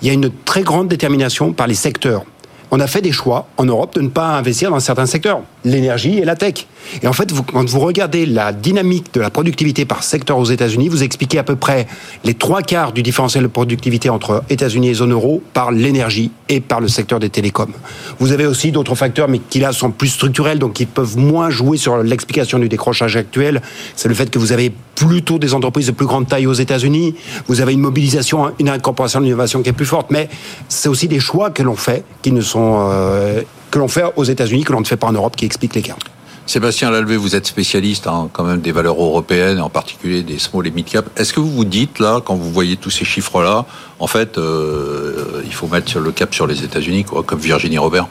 [0.01, 2.25] Il y a une très grande détermination par les secteurs
[2.75, 6.19] on a fait des choix en Europe de ne pas investir dans certains secteurs, l'énergie
[6.19, 6.67] et la tech.
[7.03, 10.89] Et en fait, quand vous regardez la dynamique de la productivité par secteur aux États-Unis,
[10.89, 11.87] vous expliquez à peu près
[12.25, 16.63] les trois quarts du différentiel de productivité entre États-Unis et zone euro par l'énergie et
[16.63, 17.73] par le secteur des télécoms.
[18.19, 21.51] Vous avez aussi d'autres facteurs, mais qui là sont plus structurels, donc qui peuvent moins
[21.51, 23.61] jouer sur l'explication du décrochage actuel.
[23.97, 27.17] C'est le fait que vous avez plutôt des entreprises de plus grande taille aux États-Unis.
[27.49, 30.29] Vous avez une mobilisation, une incorporation de l'innovation qui est plus forte, mais
[30.69, 34.25] c'est aussi des choix que l'on fait qui ne sont euh, que l'on fait aux
[34.25, 35.99] États-Unis, que l'on ne fait pas en Europe, qui explique l'écart.
[36.47, 40.67] Sébastien Lalvé, vous êtes spécialiste hein, quand même des valeurs européennes, en particulier des small
[40.67, 41.09] et mid cap.
[41.17, 43.65] Est-ce que vous vous dites là, quand vous voyez tous ces chiffres-là,
[44.01, 48.09] en fait, euh, il faut mettre le cap sur les États-Unis, quoi, comme Virginie Robert?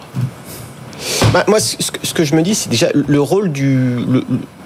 [1.33, 3.99] Bah, moi, ce que, je me dis, c'est déjà le rôle du.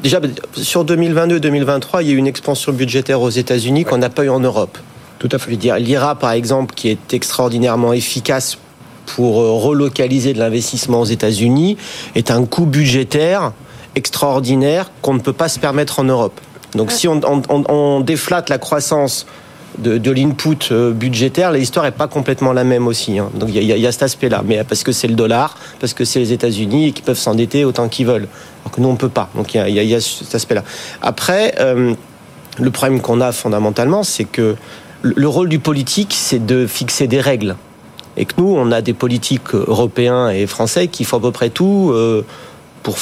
[0.04, 0.20] déjà,
[0.54, 4.30] sur 2022-2023, il y a eu une expansion budgétaire aux États-Unis qu'on n'a pas eu
[4.30, 4.78] en Europe.
[5.18, 5.46] Tout à fait.
[5.46, 8.58] Je veux dire, l'IRA, par exemple, qui est extraordinairement efficace
[9.06, 11.78] pour euh, relocaliser de l'investissement aux États-Unis
[12.16, 13.52] est un coût budgétaire
[13.96, 16.40] extraordinaire qu'on ne peut pas se permettre en Europe.
[16.76, 19.26] Donc si on, déflate la croissance
[19.78, 23.18] de, l'input euh, budgétaire, l'histoire n'est pas complètement la même aussi.
[23.18, 23.30] Hein.
[23.34, 26.20] Donc il y, a cet aspect-là, mais parce que c'est le dollar, parce que c'est
[26.20, 28.28] les États-Unis qui peuvent s'endetter autant qu'ils veulent.
[28.64, 29.30] Alors que nous on peut pas.
[29.36, 30.64] Donc il y, a, cet aspect-là.
[31.02, 31.94] Après, euh,
[32.60, 34.56] le problème qu'on a fondamentalement, c'est que
[35.02, 37.56] le rôle du politique, c'est de fixer des règles
[38.18, 41.50] et que nous, on a des politiques européens et français qui font à peu près
[41.50, 42.26] tout euh,
[42.84, 42.98] pour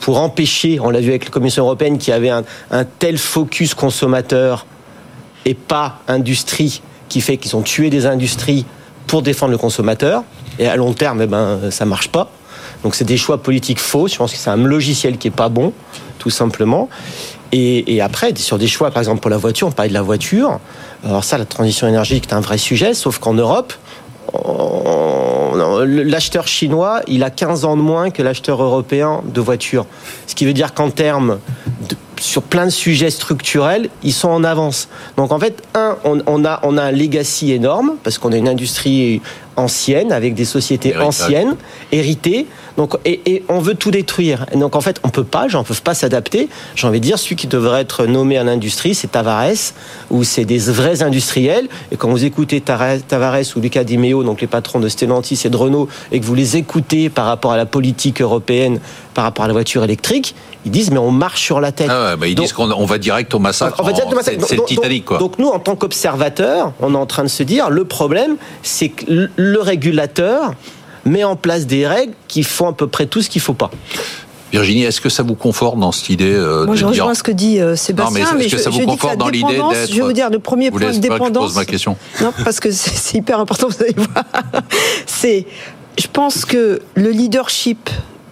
[0.00, 2.44] pour empêcher, on l'a vu avec la Commission européenne qui avait un,
[2.98, 4.66] tel focus consommateur
[5.44, 8.64] et pas industrie qui fait qu'ils ont tué des industries
[9.06, 10.24] pour défendre le consommateur.
[10.58, 12.30] Et à long terme, eh ben, ça marche pas.
[12.82, 14.08] Donc c'est des choix politiques faux.
[14.08, 15.72] Je pense que c'est un logiciel qui est pas bon,
[16.18, 16.88] tout simplement.
[17.52, 20.02] Et, et, après, sur des choix, par exemple pour la voiture, on parlait de la
[20.02, 20.60] voiture.
[21.04, 23.72] Alors ça, la transition énergétique est un vrai sujet, sauf qu'en Europe,
[25.86, 29.86] l'acheteur chinois, il a 15 ans de moins que l'acheteur européen de voitures.
[30.26, 31.38] Ce qui veut dire qu'en termes
[32.20, 34.88] sur plein de sujets structurels, ils sont en avance.
[35.16, 38.48] Donc en fait, un, on, a, on a un legacy énorme parce qu'on a une
[38.48, 39.22] industrie
[39.58, 41.56] ancienne avec des sociétés anciennes,
[41.92, 42.46] héritées.
[42.76, 44.46] Donc, et, on veut tout détruire.
[44.54, 46.48] donc en fait, on peut pas, gens peuvent pas s'adapter.
[46.76, 49.74] J'ai envie de dire, celui qui devrait être nommé à l'industrie, c'est Tavares,
[50.10, 51.68] ou c'est des vrais industriels.
[51.90, 55.50] Et quand vous écoutez Tavares ou Lucas Di Meo, donc les patrons de Stellantis et
[55.50, 58.78] de Renault, et que vous les écoutez par rapport à la politique européenne,
[59.18, 61.88] par rapport à la voiture électrique, ils disent mais on marche sur la tête.
[61.90, 63.82] Ah bah, ils disent qu'on va direct au massacre.
[64.22, 65.18] C'est le Titanic quoi.
[65.18, 68.90] Donc, nous, en tant qu'observateurs, on est en train de se dire le problème, c'est
[68.90, 70.52] que le régulateur
[71.04, 73.72] met en place des règles qui font à peu près tout ce qu'il faut pas.
[74.52, 77.02] Virginie, est-ce que ça vous conforte dans cette idée euh, Moi, de je dire...
[77.02, 78.82] rejoins ce que dit euh, Sébastien, Non, mais mais, est-ce que je, ça vous je
[78.82, 80.78] dis que conforte la dans l'idée dépendance, d'être- je vais vous dire, le premier Vous
[80.78, 81.44] point de pas que je dépendance.
[81.44, 81.96] pose ma question.
[82.20, 84.24] Non, parce que c'est c'est hyper important, vous allez voir.
[85.06, 85.44] C'est,
[85.98, 87.90] je pense que le leadership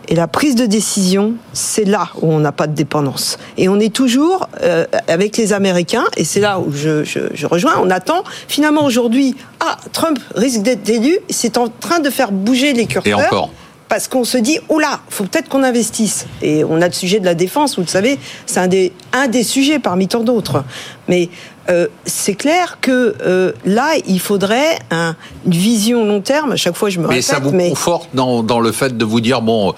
[0.08, 3.38] et la prise de décision, c'est là où on n'a pas de dépendance.
[3.56, 7.46] Et on est toujours euh, avec les Américains, et c'est là où je, je, je
[7.46, 7.74] rejoins.
[7.82, 12.72] On attend finalement aujourd'hui, ah, Trump risque d'être élu, c'est en train de faire bouger
[12.72, 13.20] les curseurs.
[13.20, 13.50] Et encore.
[13.88, 16.26] Parce qu'on se dit, oula, faut peut-être qu'on investisse.
[16.42, 19.28] Et on a le sujet de la défense, vous le savez, c'est un des, un
[19.28, 20.64] des sujets parmi tant d'autres.
[21.08, 21.28] Mais
[21.70, 26.52] euh, c'est clair que euh, là, il faudrait un- une vision long terme.
[26.52, 28.96] À chaque fois, je me Mais répète, ça vous mais conforte dans, dans le fait
[28.96, 29.74] de vous dire bon,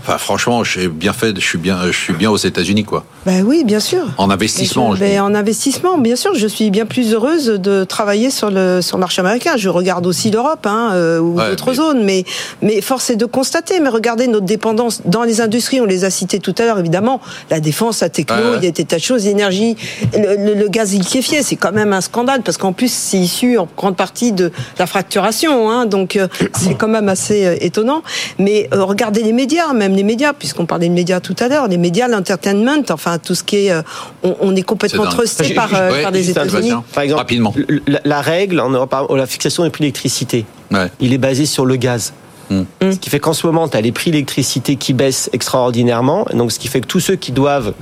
[0.00, 3.04] enfin franchement, j'ai bien fait, je suis bien, je suis bien aux États-Unis quoi.
[3.26, 4.02] Ben oui, bien sûr.
[4.18, 4.94] En investissement.
[4.94, 8.80] Je ben, en investissement, bien sûr, je suis bien plus heureuse de travailler sur le
[8.80, 9.52] sur le marché américain.
[9.56, 12.24] Je regarde aussi l'Europe hein, euh, ou Ouais, d'autres mais- zones, mais
[12.62, 13.78] mais force est de constater.
[13.80, 15.80] Mais regardez notre dépendance dans les industries.
[15.80, 17.20] On les a citées tout à l'heure, évidemment.
[17.50, 18.56] La défense, la techno, Ouais, ouais.
[18.58, 19.76] il y a des tas de choses, l'énergie,
[20.14, 23.58] le, le- le gaz liquéfié, c'est quand même un scandale parce qu'en plus c'est issu
[23.58, 25.70] en grande partie de la fracturation.
[25.70, 26.26] Hein, donc euh,
[26.58, 28.02] c'est quand même assez euh, étonnant.
[28.38, 31.78] Mais regardez les médias, même les médias, puisqu'on parlait de médias tout à l'heure, les
[31.78, 33.82] médias, l'entertainment, enfin tout ce qui est, euh,
[34.22, 35.12] on, on est complètement dingue.
[35.12, 36.50] trusté par, euh, ouais, par les États-Unis.
[36.50, 36.84] Sébastien.
[36.94, 37.54] Par exemple, Rapidement.
[37.86, 40.86] La, la règle en Europe, la fixation des prix d'électricité, Ouais.
[41.00, 42.12] il est basé sur le gaz.
[42.50, 42.64] Hmm.
[42.80, 46.26] Ce qui fait qu'en ce moment, tu as les prix d'électricité qui baissent extraordinairement.
[46.32, 47.74] Et Donc, ce qui fait que tous ceux qui doivent,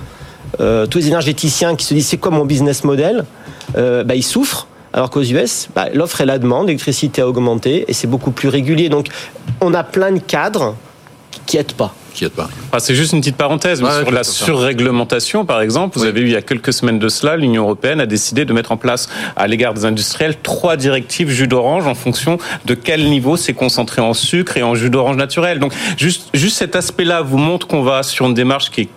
[0.61, 3.25] euh, tous les énergéticiens qui se disent c'est quoi mon business model,
[3.77, 4.67] euh, bah, ils souffrent.
[4.93, 8.49] Alors qu'aux US, bah, l'offre et la demande, l'électricité a augmenté et c'est beaucoup plus
[8.49, 8.89] régulier.
[8.89, 9.09] Donc,
[9.61, 10.75] on a plein de cadres
[11.49, 12.49] qui pas.
[12.73, 16.09] Ah, c'est juste une petite parenthèse, mais Ouais, sur la surréglementation, par exemple, vous Oui.
[16.09, 18.73] avez eu il y a quelques semaines de cela, l'Union européenne a décidé de mettre
[18.73, 23.37] en place à l'égard des industriels trois directives jus d'orange en fonction de quel niveau
[23.37, 25.59] c'est concentré en sucre et en jus d'orange naturel.
[25.61, 28.89] Donc juste, juste cet aspect-là vous montre qu'on va sur une démarche qui est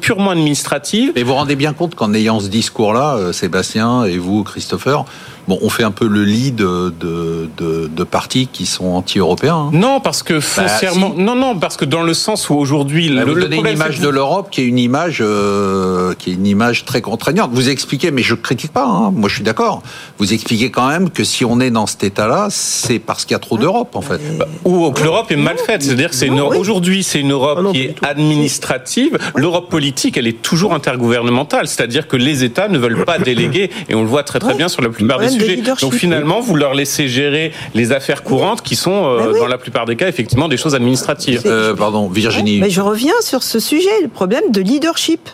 [0.00, 1.12] purement administrative.
[1.14, 5.04] Mais vous vous rendez bien compte qu'en ayant ce discours-là, euh, Sébastien et vous, Christopher,
[5.50, 9.56] bon, on fait un peu le lit de, de, de, de partis qui sont anti-européens.
[9.56, 9.70] hein.
[9.72, 13.30] Non, parce que foncièrement, non, non, parce que dans le sens où aujourd'hui Là, le,
[13.30, 16.46] vous le donnez une image de l'Europe qui est une image euh, qui est une
[16.46, 17.50] image très contraignante.
[17.52, 18.84] Vous expliquez, mais je critique pas.
[18.84, 19.82] hein, moi, je suis d'accord.
[20.18, 23.36] Vous expliquez quand même que si on est dans cet état-là, c'est parce qu'il y
[23.36, 24.20] a trop d'Europe, en fait.
[24.64, 25.82] ou que l'Europe est mal faite.
[25.82, 26.56] C'est-à-dire que c'est une, oui.
[26.56, 29.18] aujourd'hui, c'est une Europe Ah non, qui est administrative.
[29.34, 31.66] L'Europe politique, elle est toujours intergouvernementale.
[31.66, 33.70] C'est-à-dire que les États ne veulent pas déléguer.
[33.88, 35.88] Et on le voit très très bien sur la plupart des Leadership.
[35.88, 39.40] Donc finalement, vous leur laissez gérer les affaires courantes qui sont, euh, oui.
[39.40, 41.42] dans la plupart des cas, effectivement, des choses administratives.
[41.46, 42.60] Euh, pardon, Virginie.
[42.60, 45.28] Mais je reviens sur ce sujet, le problème de leadership.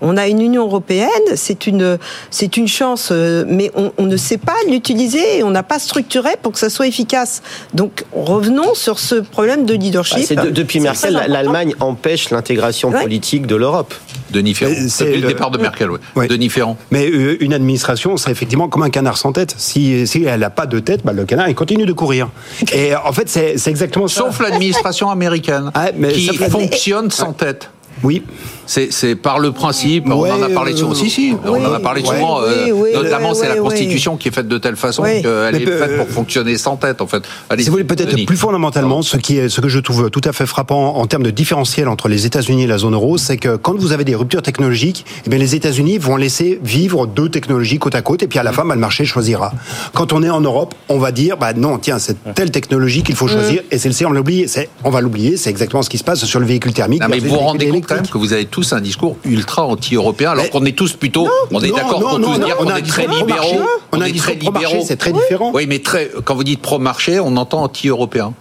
[0.00, 1.98] On a une Union européenne, c'est une,
[2.30, 5.78] c'est une chance, euh, mais on, on ne sait pas l'utiliser et on n'a pas
[5.78, 7.42] structuré pour que ça soit efficace.
[7.74, 10.34] Donc revenons sur ce problème de leadership.
[10.34, 13.02] Bah, de- depuis Merkel, l'Allemagne empêche l'intégration Ouais.
[13.02, 13.94] politique de l'Europe.
[14.30, 14.72] Denis Ferrand.
[14.72, 15.98] Euh, c'est Depuis le le- départ de Merkel, oui.
[16.14, 16.26] Ouais.
[16.28, 16.76] Denis Ferrand.
[16.90, 19.54] Mais euh, une administration, c'est effectivement comme un canard sans tête.
[19.56, 22.28] Si, si elle n'a pas de tête, bah, le canard, il continue de courir.
[22.72, 24.20] Et en fait, c'est exactement ça.
[24.22, 27.70] Sauf l'administration américaine, Ah, mais qui fonctionne sans tête.
[28.02, 28.22] Oui.
[28.66, 30.94] C'est par le principe, on en a parlé euh, souvent.
[30.94, 32.40] Si, si, on en a parlé souvent.
[32.40, 35.02] oui, euh, oui, notamment, oui, c'est la oui, Constitution qui est faite de telle façon
[35.02, 35.22] Oui.
[35.22, 37.22] qu'elle est faite pour fonctionner sans tête, en fait.
[37.48, 40.20] Allez, Si vous voulez peut-être plus fondamentalement, ce qui est, ce que je trouve tout
[40.24, 43.36] à fait frappant en termes de différentiel entre les États-Unis et la zone euro, c'est
[43.36, 47.28] que quand vous avez des ruptures technologiques, eh bien les États-Unis vont laisser vivre deux
[47.28, 49.52] technologies côte à côte, et puis à la fin, bah, le marché choisira.
[49.94, 53.14] Quand on est en Europe, on va dire, bah non, tiens, c'est telle technologie qu'il
[53.16, 54.46] faut choisir, et celle-ci, on l'oublie.
[54.84, 55.36] On va l'oublier.
[55.36, 57.02] C'est exactement ce qui se passe sur le véhicule thermique.
[57.02, 59.66] Non, mais vous vous rendez compte quand même que vous avez tous un discours ultra
[59.66, 62.74] anti-européen, alors qu'on est tous plutôt, on est d'accord pour tous non, dire on qu'on
[62.74, 63.60] est très libéraux.
[63.92, 64.82] On est très libéraux.
[64.82, 65.50] c'est très différent.
[65.54, 68.32] Oui, mais très, quand vous dites pro-marché, on entend anti-européen.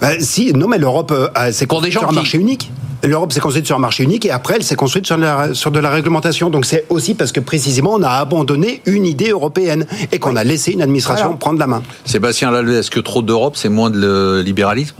[0.00, 1.28] Bah, si, non, mais l'Europe euh,
[1.58, 2.70] des construite sur un qui- marché unique.
[3.02, 5.72] L'Europe s'est construite sur un marché unique et après elle s'est construite sur, la- sur
[5.72, 6.48] de la réglementation.
[6.50, 10.44] Donc c'est aussi parce que précisément on a abandonné une idée européenne et qu'on a
[10.44, 11.38] laissé une administration Voilà.
[11.38, 11.82] prendre la main.
[12.04, 14.94] Sébastien Lalvé, est-ce que trop d'Europe, c'est moins de libéralisme?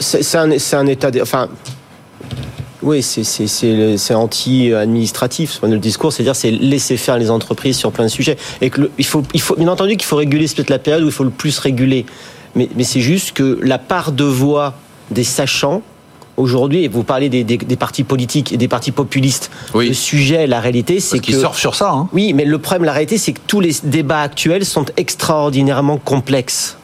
[0.00, 1.10] C'est un, état.
[1.10, 1.48] de- enfin,
[2.82, 5.60] oui, c'est- anti-administratif.
[5.62, 8.36] Le discours, c'est-à-dire c'est laisser faire les entreprises sur plein de sujets.
[8.60, 10.78] Et que le- il faut, il faut, bien entendu qu'il faut réguler, c'est peut-être la
[10.78, 12.06] période où il faut le plus réguler.
[12.54, 14.74] Mais, mais c'est juste que la part de voix
[15.10, 15.82] des sachants
[16.36, 19.88] aujourd'hui, et vous parlez des, des, des partis politiques et des partis populistes, Oui.
[19.88, 21.90] le sujet, la réalité, c'est Parce qu'ils surfent sur ça.
[21.90, 22.08] Hein.
[22.12, 26.76] oui, mais le problème, la réalité, c'est que tous les débats actuels sont extraordinairement complexes.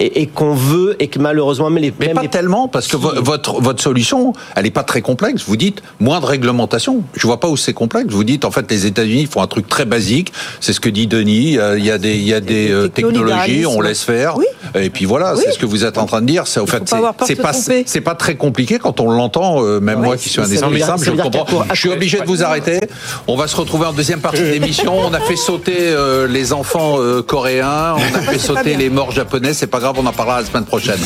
[0.00, 2.86] Et, et qu'on veut et que malheureusement mais les Mais même pas les- tellement, parce
[2.88, 5.42] que vo- votre, votre solution, elle n'est pas très complexe.
[5.46, 7.02] Vous dites moins de réglementation.
[7.14, 8.12] Je vois pas où c'est complexe.
[8.12, 10.32] Vous dites, en fait, les États-Unis font un truc très basique.
[10.60, 11.58] C'est ce que dit Denis.
[11.58, 14.36] Euh, Il y a des, il y a des euh, technologies, on laisse faire.
[14.36, 14.46] Oui.
[14.74, 15.42] Et puis voilà, Oui.
[15.44, 16.46] c'est ce que vous êtes en train de dire.
[16.46, 16.82] C'est au fait,
[17.26, 19.62] c'est pas, c'est pas très compliqué quand on l'entend.
[19.62, 21.64] euh, même Ouais, moi, qui suis un ça je comprends.
[21.72, 22.80] Je suis obligé de vous arrêter.
[23.26, 24.94] On va se retrouver en deuxième partie de l'émission.
[24.98, 29.10] On a fait sauter euh, les enfants euh, coréens, on a fait sauter les morts
[29.12, 29.54] japonais.
[29.54, 30.98] C'est pas grave, on en parlera la semaine prochaine.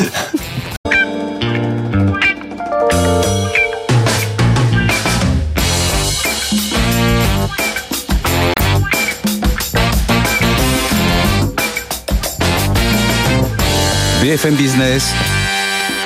[14.21, 15.13] BFM Business,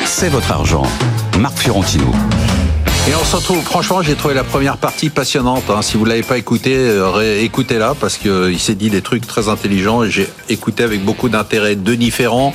[0.05, 0.83] c'est votre argent.
[1.39, 2.13] Marc Fiorentino.
[3.09, 5.63] Et on se retrouve, franchement, j'ai trouvé la première partie passionnante.
[5.71, 5.81] hein.
[5.81, 10.03] Si vous l'avez pas écouté, euh, écoutez-la parce qu'il s'est dit des trucs très intelligents
[10.03, 12.53] et j'ai écouté avec beaucoup d'intérêt Denis Ferrand,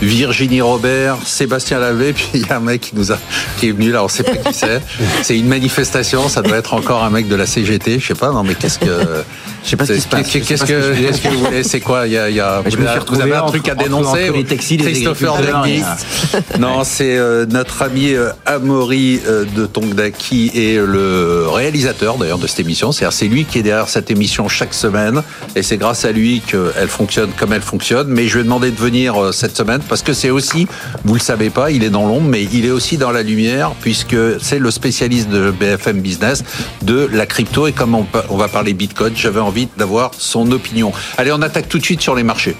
[0.00, 3.18] Virginie Robert, Sébastien Lavé, puis il y a un mec qui nous a,
[3.58, 4.80] qui est venu là, on sait pas qui c'est.
[5.22, 8.32] C'est une manifestation, ça doit être encore un mec de la CGT, je sais pas,
[8.32, 9.22] non mais qu'est-ce que...
[9.64, 10.28] Je sais pas ce qui se passe.
[10.30, 13.00] Qu'est-ce que, ce vous voulez, c'est quoi Il y a, y a, vous, avez- vous
[13.00, 15.34] retrouvé avez un truc à dénoncer les taxis et les Christopher
[15.66, 15.82] et,
[16.58, 22.46] Non, c'est euh, notre ami euh, Amaury euh, de Tongdaki et le réalisateur d'ailleurs de
[22.46, 22.92] cette émission.
[22.92, 25.22] C'est-à-dire c'est lui qui est derrière cette émission chaque semaine
[25.54, 28.08] et c'est grâce à lui qu'elle fonctionne comme elle fonctionne.
[28.08, 30.66] Mais je lui ai demandé de venir cette semaine parce que c'est aussi,
[31.04, 33.72] vous le savez pas, il est dans l'ombre, mais il est aussi dans la lumière
[33.80, 36.44] puisque c'est le spécialiste de BFM Business
[36.82, 40.92] de la crypto et comme on va parler Bitcoin, j'avais envie d'avoir son opinion.
[41.18, 42.56] Allez, on attaque tout de suite sur les marchés.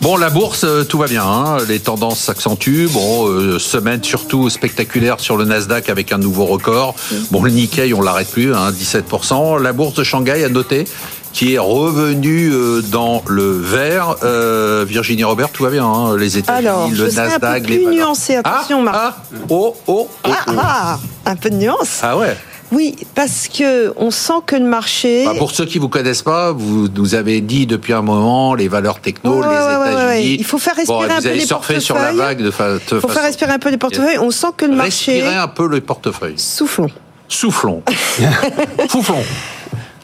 [0.00, 1.24] Bon, la bourse, euh, tout va bien.
[1.24, 1.56] hein.
[1.68, 2.86] Les tendances s'accentuent.
[2.88, 6.94] Bon, euh, semaine surtout spectaculaire sur le Nasdaq avec un nouveau record.
[7.32, 9.60] Bon, le Nikkei, on l'arrête plus, hein, 17%.
[9.60, 10.84] La bourse de Shanghai a noté
[11.32, 14.14] qui est revenu euh, dans le vert.
[14.22, 15.84] Euh, Virginie Robert, tout va bien.
[15.84, 16.16] hein.
[16.16, 18.06] Les États-Unis, le serais un Nasdaq, peu les plus valeurs.
[18.06, 18.36] nuancée.
[18.36, 18.96] Attention, ah, Marc.
[18.98, 19.16] ah,
[19.50, 20.52] oh, oh, oh, Ah, oh.
[20.58, 21.98] ah, un peu de nuance.
[22.02, 22.36] Ah ouais.
[22.70, 25.24] Oui, parce que on sent que le marché.
[25.24, 28.68] Bah, pour ceux qui vous connaissent pas, vous nous avez dit depuis un moment les
[28.68, 30.04] valeurs techno, Ouais, les ouais, États-Unis.
[30.06, 30.26] ouais.
[30.34, 32.26] Il faut faire respirer bon, un vous peu avez les surfé sur la portefeuilles.
[32.26, 33.14] vague de, fa- de Il faut façon.
[33.14, 34.18] faire respirer un peu les portefeuilles.
[34.18, 35.12] On sent que le marché.
[35.14, 36.34] Respirez un peu le portefeuille.
[36.38, 36.90] Soufflons.
[37.26, 37.82] Soufflons.
[38.90, 39.22] Soufflons.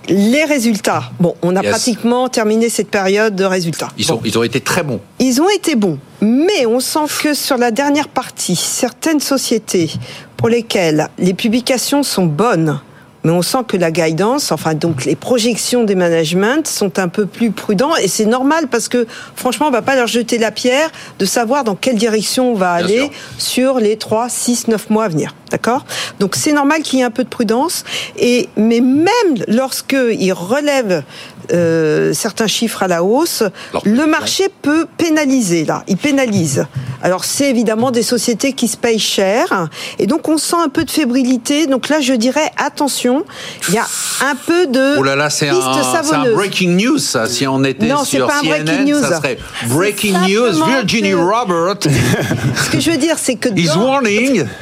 [0.08, 1.04] Les résultats.
[1.18, 1.70] Bon, on a Yes.
[1.70, 3.88] pratiquement terminé cette période de résultats.
[3.96, 4.14] Ils, Bon.
[4.16, 5.00] sont, ils ont été très bons.
[5.18, 9.90] Ils ont été bons, mais on sent que sur la dernière partie, certaines sociétés
[10.36, 12.80] pour lesquelles les publications sont bonnes,
[13.24, 17.24] mais on sent que la guidance, enfin donc les projections des managements sont un peu
[17.24, 20.90] plus prudents et c'est normal parce que franchement on va pas leur jeter la pierre
[21.18, 23.72] de savoir dans quelle direction on va Bien aller sûr.
[23.72, 25.34] sur les 3, 6, 9 mois à venir.
[25.50, 25.86] D'accord?
[26.20, 27.84] Donc c'est normal qu'il y ait un peu de prudence.
[28.18, 29.08] Et, mais même
[29.48, 31.02] lorsqu'ils relèvent
[31.52, 33.42] euh, certains chiffres à la hausse,
[33.84, 35.82] le marché peut pénaliser là.
[35.88, 36.66] Il pénalise.
[37.02, 39.68] Alors c'est évidemment des sociétés qui se payent cher.
[39.98, 41.66] Et donc on sent un peu de fébrilité.
[41.66, 43.24] Donc là je dirais attention,
[43.68, 43.86] il y a
[44.24, 47.26] un peu de Oh là là, c'est un, breaking news, ça.
[47.28, 49.00] Si on était Non, sur pas un CNN, breaking news.
[49.00, 50.64] ça serait breaking news.
[50.66, 51.76] Virginie que- Robert
[52.64, 54.44] Ce que je veux dire c'est que dans- warning.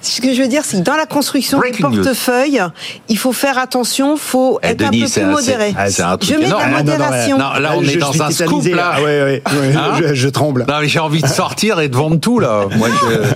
[0.00, 2.04] Ce que je veux dire, c'est que dans la construction Breaking du news.
[2.04, 2.62] portefeuille,
[3.08, 5.67] il faut faire attention, faut Eh, être Denis, un peu plus modéré.
[5.76, 7.38] C'est- c'est un truc je mets de la Ah, non, non, modération.
[7.38, 8.92] Non, là, on je est dans un scoop, là.
[8.96, 9.74] Ah, ouais, ouais, ouais.
[9.76, 10.64] Hein je, tremble.
[10.68, 12.66] Non, mais j'ai envie de sortir et de vendre tout, là.
[12.76, 12.88] Moi,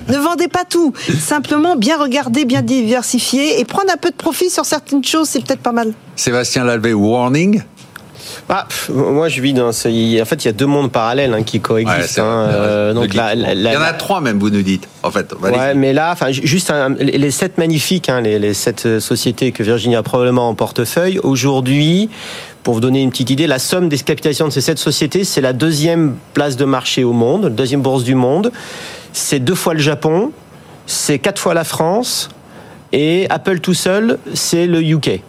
[0.09, 0.92] je- Ne vendez pas tout.
[1.18, 5.45] Simplement bien regarder, bien diversifier et prendre un peu de profit sur certaines choses, c'est
[5.45, 5.92] peut-être pas mal.
[6.16, 7.62] Sébastien Lalvé, warning.
[8.48, 9.68] Ah, pff, moi je vis dans.
[9.68, 12.18] En fait, il y a deux mondes parallèles hein, qui coexistent.
[12.18, 13.14] hein, euh, donc dites.
[13.14, 14.88] la- la- la- Il y en a trois, même, vous nous dites.
[15.02, 15.33] En fait.
[15.40, 19.00] Ouais, mais là, enfin, juste un- les les sept magnifiques, hein, les, les sept euh,
[19.00, 21.18] sociétés que Virginie a probablement en portefeuille.
[21.22, 22.11] Aujourd'hui,
[22.62, 25.40] pour vous donner une petite idée, la somme des capitalisations de ces sept sociétés, c'est
[25.40, 28.52] la deuxième place de marché au monde, la deuxième bourse du monde.
[29.12, 30.33] C'est deux fois le Japon,
[30.87, 32.28] c'est quatre fois la France,
[32.92, 35.22] et Apple tout seul, c'est le UK.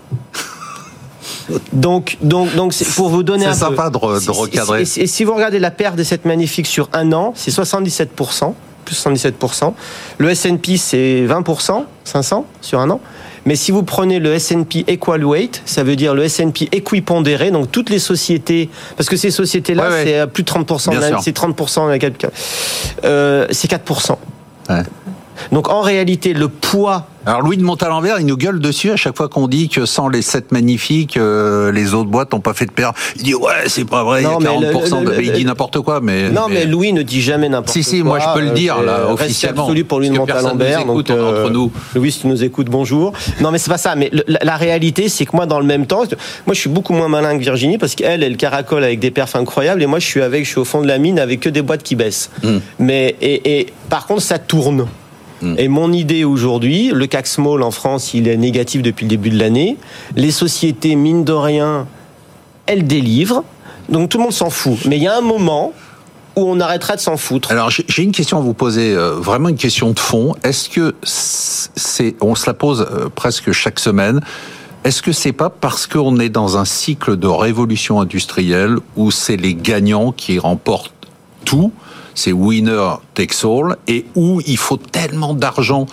[1.73, 4.84] Donc, donc, donc, pour vous donner un peu- sympa de de recadrer.
[4.84, 8.53] Et, et si vous regardez la perte de cette magnifique sur un an, c'est 77%,
[8.86, 9.73] plus 77%.
[10.19, 12.99] Le S&P, c'est 20%, 500 sur un an.
[13.45, 17.69] Mais si vous prenez le S&P Equal Weight, ça veut dire le S&P équipondéré, donc
[17.71, 20.03] toutes les sociétés, parce que ces sociétés-là, Ouais, ouais.
[20.06, 21.21] c'est à plus de 30%, Bien de la- sûr.
[21.23, 22.32] c'est 30% de la capital,
[23.03, 24.17] euh, c'est 4%.
[24.69, 24.84] Ouais.
[25.52, 29.15] Donc en réalité, le poids alors Louis de Montalembert, il nous gueule dessus à chaque
[29.15, 32.65] fois qu'on dit que sans les 7 magnifiques, euh, les autres boîtes n'ont pas fait
[32.65, 32.91] de paire.
[33.15, 35.00] Il dit ouais, c'est pas vrai, Non, il y a mais 40%.
[35.00, 35.12] le- de...
[35.15, 37.82] le- il dit n'importe quoi, mais Non, mais, Louis ne dit jamais n'importe quoi.
[37.82, 39.62] Si, si, moi, je peux le dire, Euh, là, c'est officiellement.
[39.63, 40.80] absolu pour Louis de Montalembert.
[40.86, 41.72] nous écoute, donc, on est entre nous.
[41.96, 43.13] Louis, si tu nous écoutes, bonjour.
[43.39, 43.96] Non, mais c'est pas ça.
[43.96, 46.04] Mais la, la réalité, c'est que moi, dans le même temps,
[46.46, 49.38] moi, je suis beaucoup moins malin que Virginie parce qu'elle, elle caracole avec des perfs
[49.38, 51.48] incroyables et moi, je suis avec, je suis au fond de la mine avec que
[51.48, 52.32] des boîtes qui baissent.
[52.43, 52.58] Hmm.
[52.80, 54.88] Mais et, et par contre, ça tourne.
[55.58, 59.29] Et mon idée aujourd'hui, le CAC Small en France, il est négatif depuis le début
[59.29, 59.77] de l'année.
[60.15, 61.88] Les sociétés, mine de rien,
[62.65, 63.43] elles délivrent.
[63.89, 64.86] Donc tout le monde s'en fout.
[64.86, 65.73] Mais il y a un moment
[66.36, 67.51] où on arrêtera de s'en foutre.
[67.51, 70.36] Alors j'ai j'ai une question à vous poser, euh, vraiment une question de fond.
[70.43, 74.21] Est-ce que c'est, on se la pose euh, presque chaque semaine.
[74.84, 79.38] Est-ce que c'est pas parce qu'on est dans un cycle de révolution industrielle où c'est
[79.38, 80.91] les gagnants qui remportent
[81.45, 81.71] tout,
[82.15, 85.86] c'est winner takes all, et où il faut tellement d'argent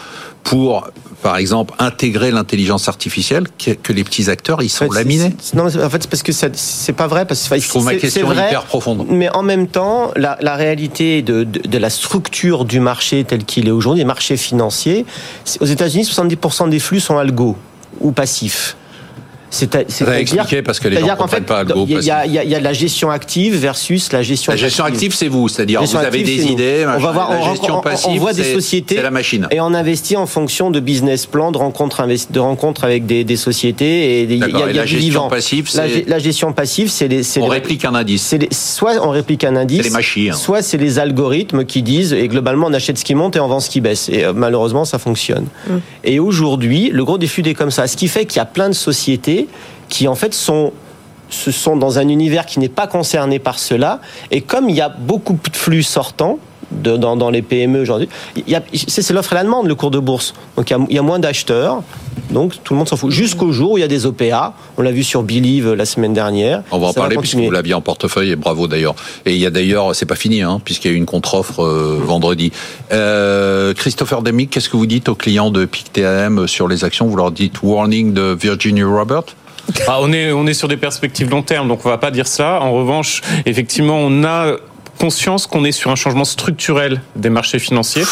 [0.42, 0.88] pour,
[1.22, 5.34] par exemple, intégrer l'intelligence artificielle que, que les petits acteurs ils sont En fait, laminés.
[5.54, 7.26] Non, mais en fait, c'est parce que c'est pas vrai.
[7.26, 9.06] Parce que Je trouve ma question vrai, hyper profonde.
[9.10, 13.44] Mais en même temps, la, la réalité de, de, de la structure du marché tel
[13.44, 15.04] qu'il est aujourd'hui, les marchés financiers,
[15.60, 17.56] aux États-Unis, 70% des flux sont algo
[18.00, 18.76] ou passifs.
[18.76, 21.64] C'est à- Vous avez c'est-à-dire- parce que les gens comprennent pas.
[21.86, 24.96] Il y, a- il y a la gestion active versus la gestion La gestion passive.
[24.96, 26.84] active, c'est vous, c'est-à-dire vous avez des idées.
[26.84, 27.12] On va machin.
[27.12, 27.82] voir, la on, gestion
[28.18, 29.48] voit des sociétés c'est la machine.
[29.50, 33.36] et on investit en fonction de business plan, de rencontres, de rencontres avec des, des
[33.36, 35.28] sociétés et des- il y a, D'accord, et il y a la du gestion vivant.
[35.28, 38.22] passive, la, c'est- ge- la gestion passive, c'est les, c'est On les- réplique un indice.
[38.22, 40.32] c'est les- soit on réplique un indice, C'est les machines.
[40.32, 43.48] soit c'est les algorithmes qui disent et globalement on achète ce qui monte et on
[43.48, 44.08] vend ce qui baisse.
[44.08, 45.46] Et euh, malheureusement ça fonctionne.
[46.04, 48.68] Et aujourd'hui, le gros défi est comme ça, ce qui fait qu'il y a plein
[48.68, 49.39] de sociétés
[49.88, 50.72] qui en fait sont
[51.30, 54.00] sont dans un univers qui n'est pas concerné par cela.
[54.32, 56.38] Et comme il y a beaucoup de flux sortants
[56.70, 58.08] de- dans, dans les PME aujourd'hui,
[58.72, 60.34] c'est l'offre et la demande, le cours de bourse.
[60.56, 61.82] Donc il y a, il y a moins d'acheteurs.
[62.30, 63.10] Donc tout le monde s'en fout.
[63.10, 64.54] Jusqu'au jour où il y a des OPA.
[64.78, 66.62] On l'a vu sur Believe euh, la semaine dernière.
[66.70, 67.46] On va en parler puisque continuer.
[67.46, 68.94] vous l'aviez en portefeuille et bravo d'ailleurs.
[69.26, 71.60] Et il y a d'ailleurs, c'est pas fini, hein, puisqu'il y a eu une contre-offre
[71.64, 72.52] euh, vendredi.
[72.92, 77.06] Euh, Christopher Demick, qu'est-ce que vous dites aux clients de PICTAM sur les actions?
[77.06, 79.24] Vous leur dites warning de Virginia Robert
[79.88, 82.26] Ah, on est on est sur des perspectives long terme, donc on va pas dire
[82.26, 82.60] ça.
[82.60, 84.52] En revanche, effectivement, on a
[85.00, 88.04] conscience qu'on est sur un changement structurel des marchés financiers,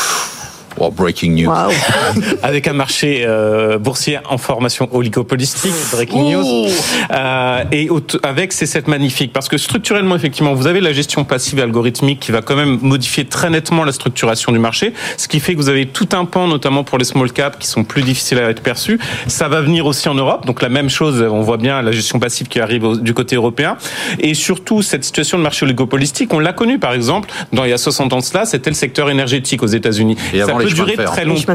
[0.81, 1.51] Oh, breaking news.
[2.43, 6.69] Avec un marché euh, boursier en formation oligopolistique, breaking news,
[7.11, 7.89] euh, et
[8.23, 9.33] avec ces sept magnifiques.
[9.33, 12.79] Parce que structurellement, effectivement, vous avez la gestion passive et algorithmique qui va quand même
[12.83, 16.25] modifier très nettement la structuration du marché, ce qui fait que vous avez tout un
[16.25, 18.99] pan, notamment pour les small caps, qui sont plus difficiles à être perçus.
[19.27, 22.19] Ça va venir aussi en Europe, donc la même chose, on voit bien la gestion
[22.19, 23.77] passive qui arrive au- du côté européen.
[24.21, 27.75] Et surtout, cette situation de marché oligopolistique, on l'a connu par exemple, dans il y
[27.75, 30.17] a 60 ans de cela, c'était le secteur énergétique aux États-Unis.
[30.33, 31.55] Et avant Ça les peut durer très longtemps.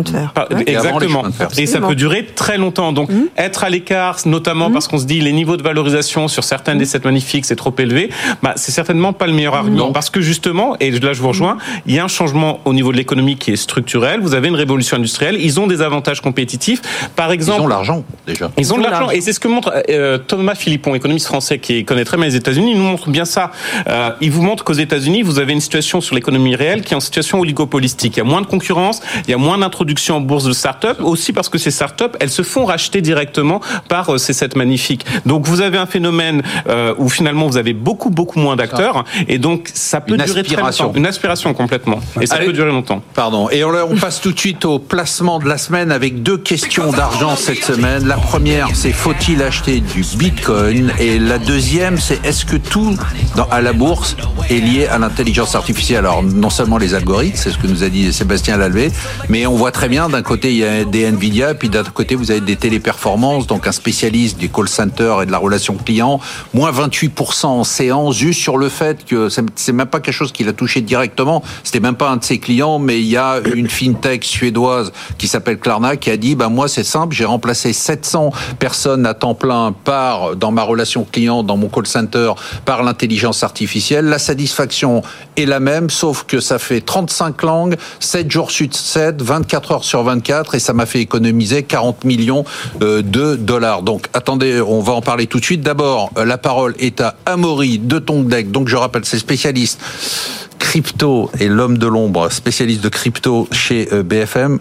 [0.65, 1.23] Exactement.
[1.57, 2.91] Et ça peut durer très longtemps.
[2.93, 6.75] Donc, être à l'écart, notamment parce qu'on se dit les niveaux de valorisation sur certains
[6.75, 8.09] des sept magnifiques, c'est trop élevé,
[8.41, 9.91] bah, c'est certainement pas le meilleur argument.
[9.91, 12.91] Parce que justement, et là je vous rejoins, il y a un changement au niveau
[12.91, 14.19] de l'économie qui est structurel.
[14.21, 15.37] Vous avez une révolution industrielle.
[15.39, 16.81] Ils ont des avantages compétitifs.
[17.15, 18.51] Par Ils exemple, ont l'argent déjà.
[18.57, 19.09] ils ont de Ils l'argent.
[19.09, 22.35] et c'est ce que montre euh, Thomas Philippon, économiste français qui connaît très bien les
[22.35, 22.71] États-Unis.
[22.71, 23.51] Il nous montre bien ça.
[23.87, 26.97] Euh, il vous montre qu'aux États-Unis, vous avez une situation sur l'économie réelle qui est
[26.97, 28.15] en situation oligopolistique.
[28.15, 28.92] Il y a moins de concurrence,
[29.27, 32.29] il y a moins d'introduction en bourse de start-up, aussi parce que ces start-up, elles
[32.29, 35.05] se font racheter directement par euh, ces sept magnifiques.
[35.25, 39.37] Donc vous avez un phénomène euh, où finalement vous avez beaucoup beaucoup moins d'acteurs et
[39.37, 40.71] donc ça peut Une durer aspiration.
[40.71, 40.97] très longtemps.
[40.99, 41.99] Une aspiration complètement.
[42.21, 42.47] Et ça Allez.
[42.47, 43.01] peut durer longtemps.
[43.13, 43.49] Pardon.
[43.49, 46.91] Et on, on passe tout de suite au placement de la semaine avec deux questions
[46.91, 48.07] d'argent cette semaine.
[48.07, 50.91] La première, c'est faut-il acheter du Bitcoin?
[50.99, 52.95] Et la deuxième, c'est est-ce que tout
[53.35, 54.15] dans, à la bourse
[54.49, 55.99] est lié à l'intelligence artificielle?
[55.99, 58.82] Alors non seulement les algorithmes, c'est ce que nous a dit Sébastien Lalvé,
[59.29, 61.93] mais on voit très bien d'un côté il y a des Nvidia, puis d'un autre
[61.93, 65.75] côté vous avez des téléperformances, donc un spécialiste du call center et de la relation
[65.75, 66.19] client,
[66.53, 70.47] moins 28% en séance, juste sur le fait que c'est même pas quelque chose qu'il
[70.49, 73.69] a touché directement, c'était même pas un de ses clients, mais il y a une
[73.69, 78.31] fintech suédoise qui s'appelle Klarna qui a dit, bah moi c'est simple, j'ai remplacé 700
[78.59, 82.33] personnes à temps plein par dans ma relation client, dans mon call center,
[82.65, 84.05] par l'intelligence artificielle.
[84.05, 85.03] La satisfaction
[85.37, 89.83] est la même, sauf que ça fait 35 langues, 7 jours sur 7, 24 heures
[89.83, 92.45] sur 24, et ça m'a fait économiser 40 millions
[92.81, 93.81] euh, de dollars.
[93.81, 95.61] Donc attendez, on va en parler tout de suite.
[95.61, 98.51] D'abord, euh, la parole est à Amaury de Tongdeck.
[98.51, 99.79] Donc je rappelle, c'est spécialiste
[100.59, 104.59] crypto et l'homme de l'ombre, spécialiste de crypto chez euh, BFM.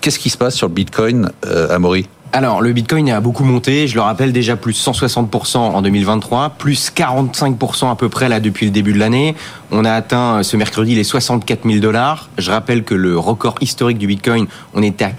[0.00, 1.30] Qu'est-ce qui se passe sur le Bitcoin,
[1.70, 2.06] Amaury?
[2.34, 3.86] Alors, le Bitcoin a beaucoup monté.
[3.86, 8.64] Je le rappelle déjà plus 160% en 2023, plus 45% à peu près là depuis
[8.64, 9.34] le début de l'année.
[9.70, 12.30] On a atteint euh, ce mercredi les 64 000 dollars.
[12.38, 15.10] Je rappelle que le record historique du Bitcoin, on était à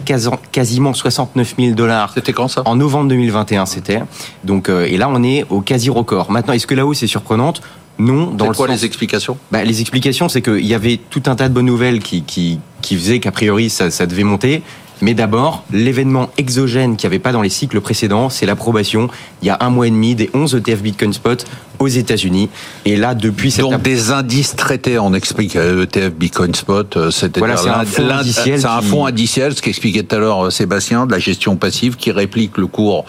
[0.52, 2.13] quasiment 69 000 dollars.
[2.15, 2.63] C'était quand ça?
[2.65, 4.02] En novembre 2021, c'était.
[4.43, 6.32] Donc, euh, et là, on est au quasi record.
[6.32, 7.62] Maintenant, est-ce que la hausse est surprenante?
[7.99, 9.38] Non, dans le quoi les explications?
[9.51, 12.59] Bah, Les explications, c'est qu'il y avait tout un tas de bonnes nouvelles qui, qui,
[12.82, 14.64] qui faisaient qu'a priori ça, ça devait monter.
[15.02, 19.10] Mais d'abord, l'événement exogène qu'il n'y avait pas dans les cycles précédents, c'est l'approbation,
[19.41, 21.46] il y a un mois et demi, des 11 ETF Bitcoin Spot
[21.84, 22.49] aux États-Unis.
[22.86, 27.11] Et là, depuis cette donc des indices traités, on explique ETF euh, Bitcoin Spot, euh,
[27.11, 28.59] c'était voilà, c'est un fonds indiciel.
[28.59, 31.95] C'est un fonds indiciel, ce qu'expliquait tout à l'heure euh, Sébastien, de la gestion passive
[31.95, 33.05] qui réplique le cours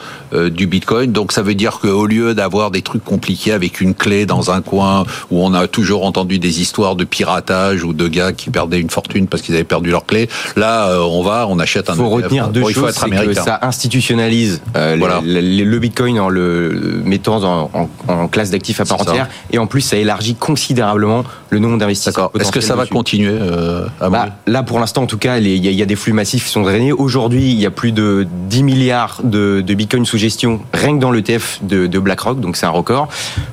[0.51, 1.13] du Bitcoin.
[1.13, 4.63] Donc ça veut dire qu'au lieu d'avoir des trucs compliqués avec une clé dans un
[4.63, 8.81] coin où on a toujours entendu des histoires de piratage ou de gars qui perdaient
[8.81, 11.95] une fortune parce qu'ils avaient perdu leur clé, là on va, on achète un.
[11.95, 17.89] Il faut retenir deux choses, c'est que ça institutionnalise le, Bitcoin en le mettant en,
[18.09, 19.29] en classe d'actifs à part entière.
[19.51, 21.25] Et en plus, ça élargit considérablement
[21.55, 22.31] le nombre d'investisseurs.
[22.39, 25.47] Est-ce que ça va continuer euh, à bah, Là, pour l'instant, en tout cas, il
[25.47, 26.93] y, a des flux massifs qui sont drainés.
[26.93, 31.01] Aujourd'hui, il y a plus de 10 milliards de, de bitcoins sous gestion, rien que
[31.01, 33.09] dans l'ETF de, de BlackRock, donc c'est un record.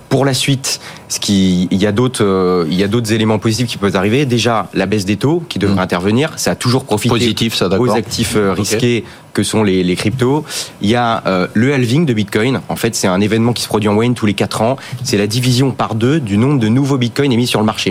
[0.10, 0.82] Pour la suite,
[1.12, 3.96] ce qui, il y a d'autres, euh, il y a d'autres éléments positifs qui peuvent
[3.96, 4.26] arriver.
[4.26, 5.80] Déjà, la baisse des taux qui devrait mmh.
[5.80, 9.96] intervenir, ça a toujours profité Positif, ça, aux actifs euh, risqués que sont les, les
[9.96, 10.46] cryptos.
[10.82, 12.62] Il y a euh, le halving de Bitcoin.
[12.70, 14.78] En fait, c'est un événement qui se produit en moyenne tous les 4 ans.
[15.04, 17.91] C'est la division par deux du nombre de nouveaux Bitcoins émis sur le marché.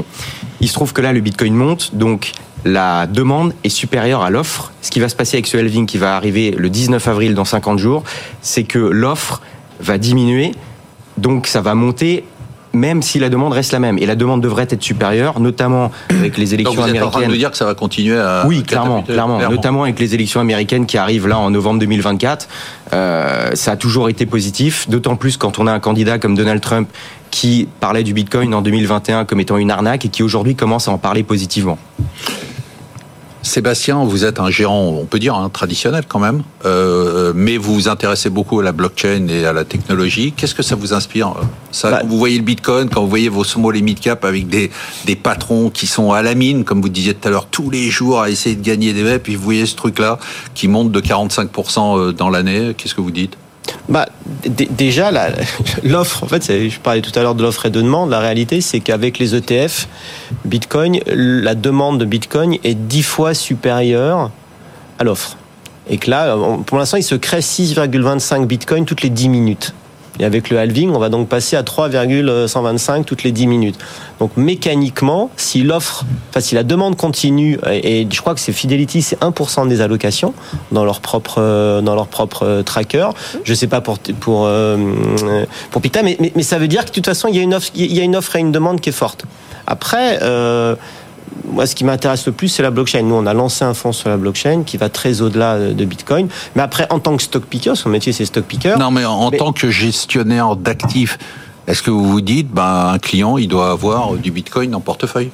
[0.61, 2.32] Il se trouve que là, le Bitcoin monte, donc
[2.64, 4.72] la demande est supérieure à l'offre.
[4.82, 7.44] Ce qui va se passer avec ce halving qui va arriver le 19 avril dans
[7.44, 8.03] 50 jours,
[8.42, 9.40] c'est que l'offre
[9.80, 10.53] va diminuer,
[11.16, 12.24] donc ça va monter
[12.72, 13.98] même si la demande reste la même.
[13.98, 17.09] Et la demande devrait être supérieure, notamment avec les élections Donc vous américaines.
[17.09, 18.44] en train de dire que ça va continuer à.
[18.46, 22.48] Oui, clairement, clairement, Notamment avec les élections américaines qui arrivent là en novembre 2024.
[22.92, 26.61] Euh, ça a toujours été positif, d'autant plus quand on a un candidat comme Donald
[26.61, 26.88] Trump
[27.30, 30.92] qui parlait du Bitcoin en 2021 comme étant une arnaque et qui aujourd'hui commence à
[30.92, 31.78] en parler positivement.
[33.42, 37.72] Sébastien, vous êtes un géant, on peut dire, hein, traditionnel quand même, euh, mais vous
[37.72, 40.32] vous intéressez beaucoup à la blockchain et à la technologie.
[40.36, 41.34] Qu'est-ce que ça vous inspire
[41.72, 44.46] ça, bah, Vous voyez le Bitcoin, quand vous voyez vos small et mid cap avec
[44.48, 44.70] des,
[45.06, 47.88] des patrons qui sont à la mine, comme vous disiez tout à l'heure, tous les
[47.88, 50.18] jours à essayer de gagner des web, puis vous voyez ce truc-là
[50.54, 53.38] qui monte de 45% euh, dans l'année, qu'est-ce que vous dites?
[53.88, 54.08] Bah,
[54.48, 55.10] déjà,
[55.82, 58.10] l'offre, en fait, je parlais tout à l'heure de l'offre et de demande.
[58.10, 59.88] La réalité, c'est qu'avec les ETF,
[60.44, 64.30] Bitcoin, la demande de Bitcoin est dix fois supérieure
[64.98, 65.36] à l'offre.
[65.88, 69.74] Et que là, pour l'instant, il se crée 6,25 Bitcoin toutes les 10 minutes.
[70.20, 73.78] Et avec le halving, on va donc passer à 3,125 toutes les 10 minutes.
[74.18, 79.00] Donc mécaniquement, si l'offre, enfin si la demande continue, et, je crois que c'est Fidelity,
[79.00, 80.34] c'est 1% des allocations
[80.72, 83.08] dans leur propre euh, dans leur propre euh, tracker.
[83.44, 84.76] Je sais pas pour pour euh,
[85.70, 87.54] pour Pita, mais, mais, ça veut dire que de toute façon il y a une
[87.54, 89.24] offre il y a une offre et une demande qui est forte.
[89.66, 90.20] Après.
[91.46, 93.02] Moi, ce qui m'intéresse le plus, c'est la blockchain.
[93.02, 96.28] Nous, on a lancé un fonds sur la blockchain qui va très au-delà de Bitcoin.
[96.54, 98.76] Mais après, en tant que stock picker, son métier, c'est stock picker.
[98.78, 101.18] Non, mais en tant que gestionnaire d'actifs,
[101.66, 105.30] est-ce que vous vous dites, ben, un client, il doit avoir du Bitcoin en portefeuille?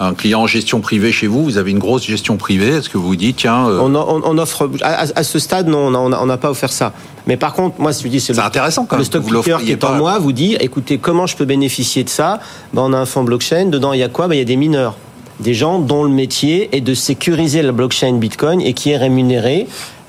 [0.00, 2.98] Un client en gestion privée chez vous, vous avez une grosse gestion privée, est-ce que
[2.98, 3.66] vous vous dites, tiens...
[3.66, 6.92] Euh, on, offre, à, ce stade, non, on n'a pas offert ça.
[7.26, 9.82] Mais par contre, moi, si je dis, c'est intéressant quand Le stock picker qui est
[9.82, 12.38] en moi vous dit, écoutez, comment je peux bénéficier de ça?
[12.72, 14.28] Ben, On a un fonds blockchain, dedans, il y a quoi?
[14.28, 14.94] Ben, Il y a des mineurs
[15.40, 19.66] des gens dont le métier est de sécuriser la blockchain Bitcoin et qui est rémunéré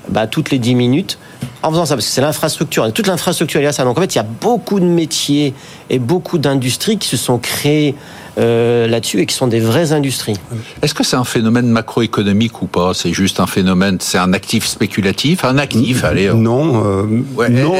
[0.08, 1.18] bah, toutes les 10 minutes
[1.62, 3.84] en faisant ça, parce que c'est l'infrastructure, toute l'infrastructure y a ça.
[3.84, 5.54] Donc en fait, il y a beaucoup de métiers
[5.90, 7.94] et beaucoup d'industries qui se sont créées
[8.40, 10.36] euh, là-dessus et qui sont des vraies industries.
[10.82, 12.92] Est-ce que c'est un phénomène macroéconomique ou pas?
[12.94, 16.28] C'est juste un phénomène, c'est un actif spéculatif, un actif, allez.
[16.28, 16.34] Euh.
[16.34, 17.74] Non, euh, non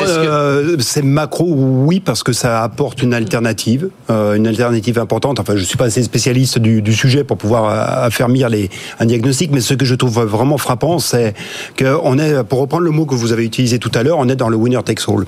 [0.79, 5.41] c'est macro, oui, parce que ça apporte une alternative, une alternative importante.
[5.41, 9.51] Enfin, je suis pas assez spécialiste du, du sujet pour pouvoir affermir les, un diagnostic,
[9.53, 11.35] mais ce que je trouve vraiment frappant, c'est
[11.79, 14.37] qu'on est, pour reprendre le mot que vous avez utilisé tout à l'heure, on est
[14.37, 15.25] dans le winner takes all,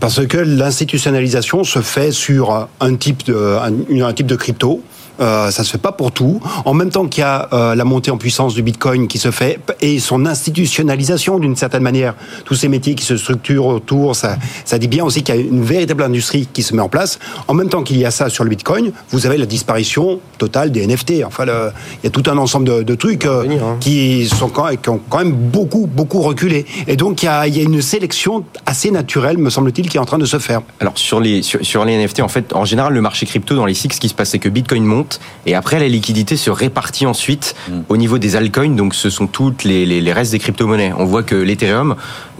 [0.00, 4.75] parce que l'institutionnalisation se fait sur un type de, un, un type de crypto euh,
[5.18, 6.40] ça se fait pas pour tout.
[6.64, 9.30] En même temps qu'il y a euh, la montée en puissance du Bitcoin qui se
[9.30, 12.14] fait et son institutionnalisation d'une certaine manière,
[12.44, 15.40] tous ces métiers qui se structurent autour, ça, ça dit bien aussi qu'il y a
[15.40, 17.18] une véritable industrie qui se met en place.
[17.48, 20.72] En même temps qu'il y a ça sur le Bitcoin, vous avez la disparition totale
[20.72, 21.24] des NFT.
[21.24, 23.76] Enfin, il y a tout un ensemble de, de trucs euh, hein.
[23.80, 26.66] qui sont quand, qui ont quand même beaucoup beaucoup reculé.
[26.86, 29.96] Et donc il y a, il y a une sélection assez naturelle, me semble-t-il, qui
[29.96, 30.62] est en train de se faire.
[30.80, 33.66] Alors sur les sur, sur les NFT, en fait, en général, le marché crypto dans
[33.66, 35.05] les cycles, ce qui se passe, c'est que Bitcoin monte
[35.46, 37.80] et après la liquidité se répartit ensuite mm.
[37.88, 40.92] au niveau des altcoins, donc ce sont toutes les, les, restes des crypto-monnaies.
[40.96, 41.96] On voit que l'Ethereum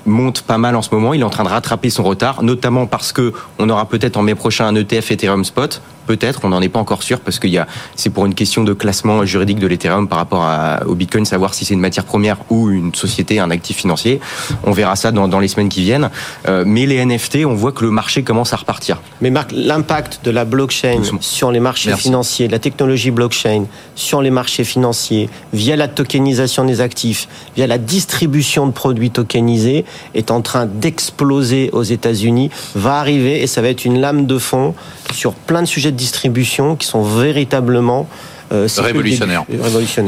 [0.07, 1.15] monte pas mal en ce moment.
[1.15, 4.23] Il est en train de rattraper son retard, notamment parce que on aura peut-être en
[4.23, 5.81] mai prochain un ETF Ethereum Spot.
[6.07, 7.49] Peut-être, on n'en est pas encore sûr parce que
[7.97, 10.47] c'est pour une question de classement juridique de l'Ethereum par rapport
[10.87, 14.21] au Bitcoin, savoir si c'est une matière première ou une société, un actif financier.
[14.63, 16.11] On verra ça dans, les semaines qui viennent.
[16.49, 19.01] Euh, mais les NFT, on voit que le marché commence à repartir.
[19.21, 23.65] Mais Marc, l'impact de la blockchain sur les marchés financiers, la technologie blockchain
[23.97, 29.85] sur les marchés financiers, via la tokenisation des actifs, via la distribution de produits tokenisés,
[30.15, 34.39] est en train d'exploser aux États-Unis, va arriver et ça va être une lame de
[34.39, 34.75] fond
[35.13, 38.09] sur plein de sujets de distribution qui sont véritablement
[38.53, 39.45] euh, révolutionnaire.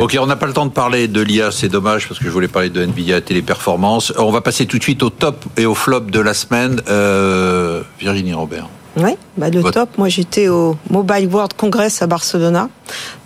[0.00, 2.30] Ok, on n'a pas le temps de parler de l'IA, c'est dommage parce que je
[2.30, 4.12] voulais parler de Nvidia Téléperformance.
[4.16, 6.80] On va passer tout de suite au top et au flop de la semaine.
[6.88, 8.68] Euh, Virginie Robert.
[8.96, 12.68] Oui, bah le top, moi j'étais au Mobile World Congress à Barcelone,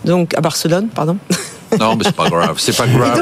[0.05, 1.17] donc à Barcelone, pardon.
[1.79, 2.57] Non, mais c'est pas grave.
[2.59, 3.21] C'est pas grave.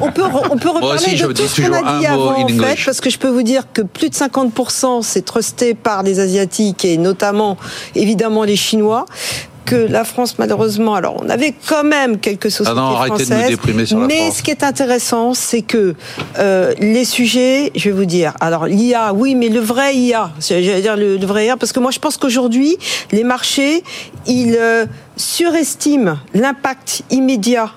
[0.00, 3.00] on peut, on peut reparler de tout ce qu'on a dit avant, en fait, parce
[3.00, 6.96] que je peux vous dire que plus de 50% c'est trusté par les Asiatiques et
[6.96, 7.56] notamment,
[7.94, 9.06] évidemment, les Chinois
[9.70, 13.34] que la France, malheureusement, alors on avait quand même quelques sociétés ah non, françaises, de
[13.34, 15.94] nous déprimer sur la mais ce qui est intéressant, c'est que
[16.38, 20.80] euh, les sujets, je vais vous dire, alors l'IA, oui, mais le vrai IA, j'allais
[20.80, 22.78] dire le, vrai IA, parce que moi je pense qu'aujourd'hui,
[23.12, 23.84] les marchés,
[24.26, 27.70] ils euh, surestiment l'impact immédiat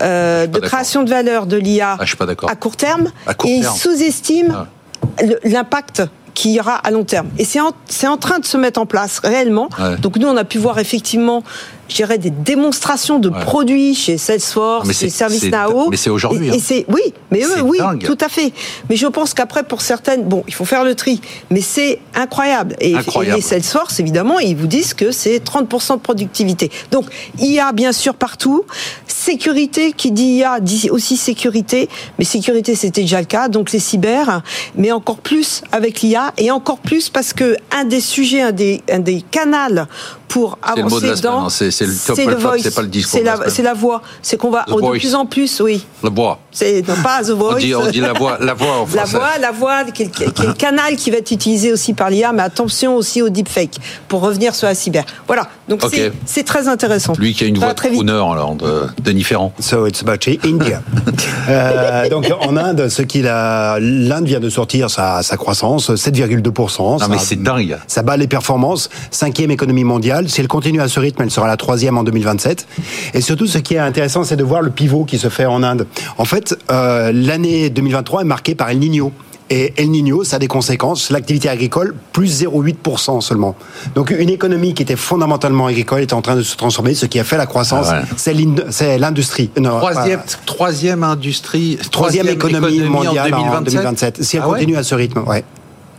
[0.00, 3.10] euh, de création de valeur de l'IA ah, à court terme,
[3.44, 5.24] et ils sous-estiment ah.
[5.44, 6.04] l'impact
[6.34, 7.28] qu'il y aura à long terme.
[7.38, 7.72] Et c'est en,
[8.04, 9.68] en, train de se mettre en place réellement.
[10.00, 11.42] Donc nous, on a pu voir effectivement
[11.88, 15.90] je dirais, des démonstrations de produits chez Salesforce, chez ServiceNow.
[15.90, 16.48] Mais c'est aujourd'hui.
[16.48, 16.84] Et, hein.
[16.88, 18.52] oui, mais eux, oui, tout à fait.
[18.88, 21.20] Mais je pense qu'après, pour certaines, bon, il faut faire le tri,
[21.50, 22.76] mais c'est incroyable.
[22.80, 26.70] Et, les Salesforce, évidemment, ils vous disent que c'est 30% de productivité.
[26.90, 27.06] Donc,
[27.38, 28.64] il y a bien sûr partout.
[29.06, 31.88] Sécurité, qui dit IA, dit aussi sécurité.
[32.18, 33.48] Mais sécurité, c'était déjà le cas.
[33.48, 34.42] Donc, les cyber,
[34.76, 38.82] mais encore plus avec l'IA et encore plus parce que un des sujets, un des,
[38.90, 39.86] un des canals
[40.28, 41.48] pour avancer dans.
[41.74, 42.16] C'est le top,
[42.62, 43.20] c'est pas le discours.
[43.48, 44.02] C'est la, voix.
[44.22, 45.84] C'est qu'on va de plus en plus, oui.
[46.02, 46.38] La voix.
[46.52, 47.60] C'est pas the voice.
[47.76, 50.96] On dit, la voix, la voix en La voix, la voix, qui est, le canal
[50.96, 54.68] qui va être utilisé aussi par l'IA, mais attention aussi au deepfake pour revenir sur
[54.68, 55.04] la cyber.
[55.26, 55.48] Voilà.
[55.68, 55.80] Donc
[56.26, 57.14] c'est très intéressant.
[57.18, 59.52] Lui qui a une voix de crooner alors de, de différent.
[59.58, 60.82] So it's about India.
[61.48, 67.00] euh, donc en Inde, ce qu'il a, l'Inde vient de sortir sa, sa croissance 7,2%.
[67.00, 67.78] Non mais c'est dingue.
[67.86, 68.90] Ça bat les performances.
[69.10, 70.28] Cinquième économie mondiale.
[70.28, 72.66] Si elle continue à ce rythme, elle sera la troisième en 2027.
[73.14, 75.62] Et surtout, ce qui est intéressant, c'est de voir le pivot qui se fait en
[75.62, 75.86] Inde.
[76.18, 79.12] En fait, euh, l'année 2023 est marquée par El Niño.
[79.48, 81.10] Et El Niño, ça a des conséquences.
[81.10, 83.54] L'activité agricole, plus 0,8% seulement.
[83.94, 86.94] Donc une économie qui était fondamentalement agricole est en train de se transformer.
[86.94, 89.50] Ce qui a fait la croissance, ah c'est l'industrie.
[89.54, 94.22] Troisième, troisième industrie, troisième, économie, mondiale en 2027.
[94.22, 95.44] Si elle ah continue à ce rythme, ouais.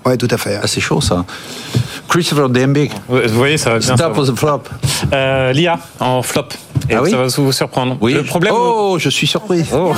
[0.06, 0.60] Ouais, tout à fait.
[0.62, 1.26] Ah, c'est chaud ça.
[2.08, 2.92] Christopher Dembig.
[3.08, 3.96] Vous voyez, ça va bien.
[3.96, 4.62] Stop a flop.
[5.14, 6.50] Euh, L'IA en flop.
[6.90, 7.98] Et ah oui ça va vous surprendre.
[8.00, 8.14] Oui.
[8.14, 8.54] Le problème.
[8.56, 9.64] Oh, je suis surpris.
[9.74, 9.94] Oh.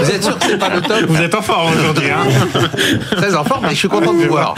[0.00, 2.08] Vous êtes sûr que c'est pas le top Vous êtes en forme aujourd'hui.
[2.10, 2.26] Hein
[3.16, 4.54] Très en forme, mais je suis content de vous voir.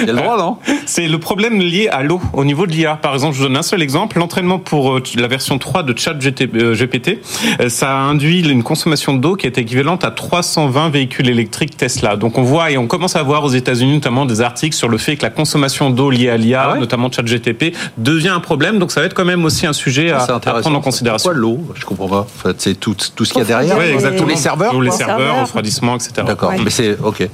[0.00, 2.72] Il y a le droit, non C'est le problème lié à l'eau au niveau de
[2.72, 2.96] l'IA.
[2.96, 4.18] Par exemple, je vous donne un seul exemple.
[4.18, 7.18] L'entraînement pour euh, la version 3 de Chat GPT,
[7.60, 12.16] euh, ça a induit une consommation d'eau qui est équivalente à 320 véhicules électriques Tesla.
[12.16, 14.98] Donc on voit et on commence à voir aux États-Unis notamment des articles sur le
[14.98, 18.78] fait que la consommation d'eau liée à l'IA, ah notamment Chat GTP, devient un problème.
[18.78, 21.30] Donc ça va être quand même aussi un sujet à, à prendre en considération.
[21.30, 21.60] Pourquoi l'eau?
[21.74, 22.20] Je comprends pas.
[22.20, 23.76] En fait, c'est tout, tout ce qu'il y a derrière.
[23.78, 24.22] Oui, exactement.
[24.22, 24.72] Tous les serveurs.
[24.72, 26.12] Tous les serveurs, refroidissement, etc.
[26.26, 26.52] D'accord.
[26.62, 27.28] Mais c'est ok.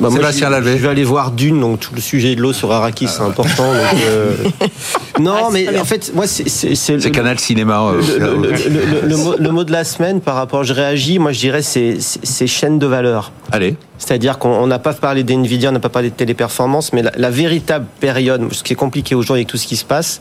[0.00, 2.72] Bah, Sébastien je, je vais aller voir Dune, donc tout le sujet de l'eau sur
[2.72, 3.64] Arrakis, c'est important.
[3.64, 4.34] Euh,
[5.20, 6.48] non, mais en fait, moi, c'est.
[6.48, 7.82] C'est Canal Cinéma.
[7.82, 12.78] Euh, le, mot, de la semaine par rapport, je réagis, moi, je dirais, c'est chaîne
[12.78, 13.32] de valeur.
[13.52, 13.76] Allez.
[13.98, 17.86] C'est-à-dire qu'on n'a pas parlé d'NVIDIA, on n'a pas parlé de téléperformance, mais la, véritable
[18.00, 20.20] période, ce qui est compliqué aujourd'hui avec tout ce qui se passe,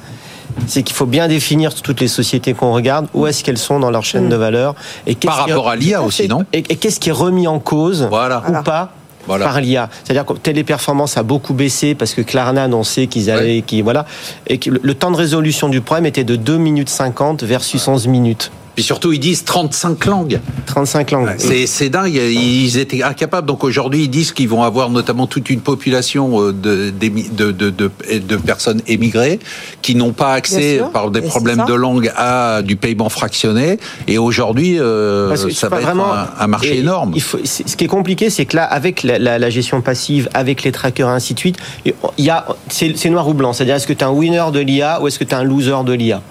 [0.67, 3.91] c'est qu'il faut bien définir toutes les sociétés qu'on regarde, où est-ce qu'elles sont dans
[3.91, 4.29] leur chaîne mm.
[4.29, 4.75] de valeur.
[5.07, 8.43] Et Par rapport à l'IA aussi, non Et, qu'est-ce qui est remis en cause voilà.
[8.47, 8.91] ou pas
[9.27, 9.89] par l'IA.
[10.03, 14.05] C'est-à-dire que Téléperformance a beaucoup baissé parce que Klarna annonçait qu'ils allaient, qui voilà,
[14.47, 18.07] et que le temps de résolution du problème était de 2 minutes 50 versus 11
[18.07, 18.51] minutes.
[18.75, 20.39] Puis surtout, ils disent 35 langues.
[20.65, 21.35] 35 langues.
[21.37, 22.13] C'est dingue.
[22.15, 23.47] Ils étaient incapables.
[23.47, 27.69] Donc aujourd'hui, ils disent qu'ils vont avoir notamment toute une population euh, de, de, de,
[27.69, 29.39] de personnes émigrées
[29.81, 33.79] qui n'ont pas accès, par des problèmes de langue, à du paiement fractionné.
[34.07, 37.11] Et aujourd'hui, euh, ça va vraiment être un, marché énorme.
[37.15, 40.63] Il faut, ce qui est compliqué, c'est que là, avec la, la, gestion passive, avec
[40.63, 43.53] les trackers et ainsi de suite, il y a, c'est noir ou blanc.
[43.53, 45.43] C'est-à-dire, est-ce que tu es un winner de l'IA ou est-ce que tu es un
[45.43, 46.21] loser de l'IA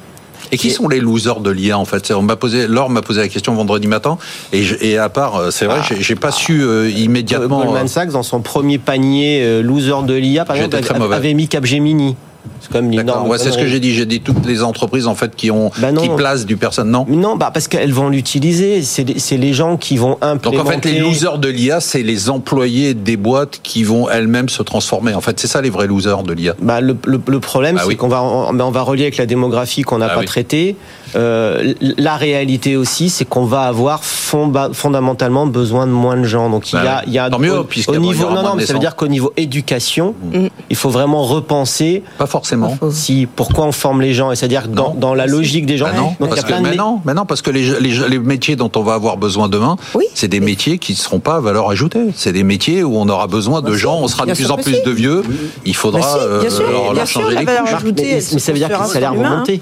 [0.50, 2.10] Et qui sont les losers de l'IA en fait?
[2.10, 4.18] On m'a posé, Laure m'a posé la question vendredi matin,
[4.52, 5.94] et, je- et à part, euh, c'est vrai, Ah.
[5.98, 7.60] j'ai- pas su euh, immédiatement.
[7.64, 11.34] Goldman euh, Sachs, dans son premier panier euh, loser de l'IA, par exemple, avait, avait
[11.34, 12.16] mis Capgemini.
[12.62, 13.14] C'est quand même une D'accord.
[13.16, 13.92] énorme Ouais, c'est ce que j'ai dit.
[13.92, 16.90] J'ai dit toutes les entreprises en fait qui ont, Bah qui placent du personne.
[16.90, 17.04] Non.
[17.08, 18.82] Non, bah parce qu'elles vont l'utiliser.
[18.82, 20.60] C'est les, c'est les gens qui vont Donc implémenter.
[20.60, 24.62] en fait, les losers de l'IA, c'est les employés des boîtes qui vont elles-mêmes se
[24.62, 25.14] transformer.
[25.14, 26.54] En fait, c'est ça les vrais losers de l'IA.
[26.62, 27.96] Bah, le, le- le problème, Ah c'est oui.
[27.96, 30.26] qu'on va, on, on va relier avec la démographie qu'on n'a Ah pas oui.
[30.26, 30.76] traitée.
[31.14, 36.48] Euh, la réalité aussi, c'est qu'on va avoir fonda- fondamentalement besoin de moins de gens.
[36.48, 38.42] Donc il y Bah a, il y a tant mieux, au, puisqu'il au niveau, moins
[38.42, 40.46] non, non, mais ça veut dire qu'au niveau éducation, Mm.
[40.70, 42.51] il faut vraiment repenser Pas forcément.
[42.90, 44.30] Si pourquoi on forme les gens?
[44.32, 44.94] Et c'est-à-dire dans, Non.
[44.98, 45.86] dans la logique des gens?
[45.90, 47.80] Ah non, donc parce que, plein de mais mé- non, mais non, parce que les,
[47.80, 50.04] les, les métiers dont on va avoir besoin demain, Oui.
[50.14, 52.06] c'est des métiers qui ne seront pas à valeur ajoutée.
[52.14, 54.56] C'est des métiers où on aura besoin de Bah, gens, on sera de plus en
[54.56, 54.82] plus si.
[54.82, 55.22] de vieux.
[55.64, 56.18] Il faudra Bah si,
[56.58, 57.74] bien euh, leur, bien leur sûr, changer la les valeur couches.
[57.74, 59.60] ajoutée, mais, ça veut dire que les salaires vont l'humain, monter.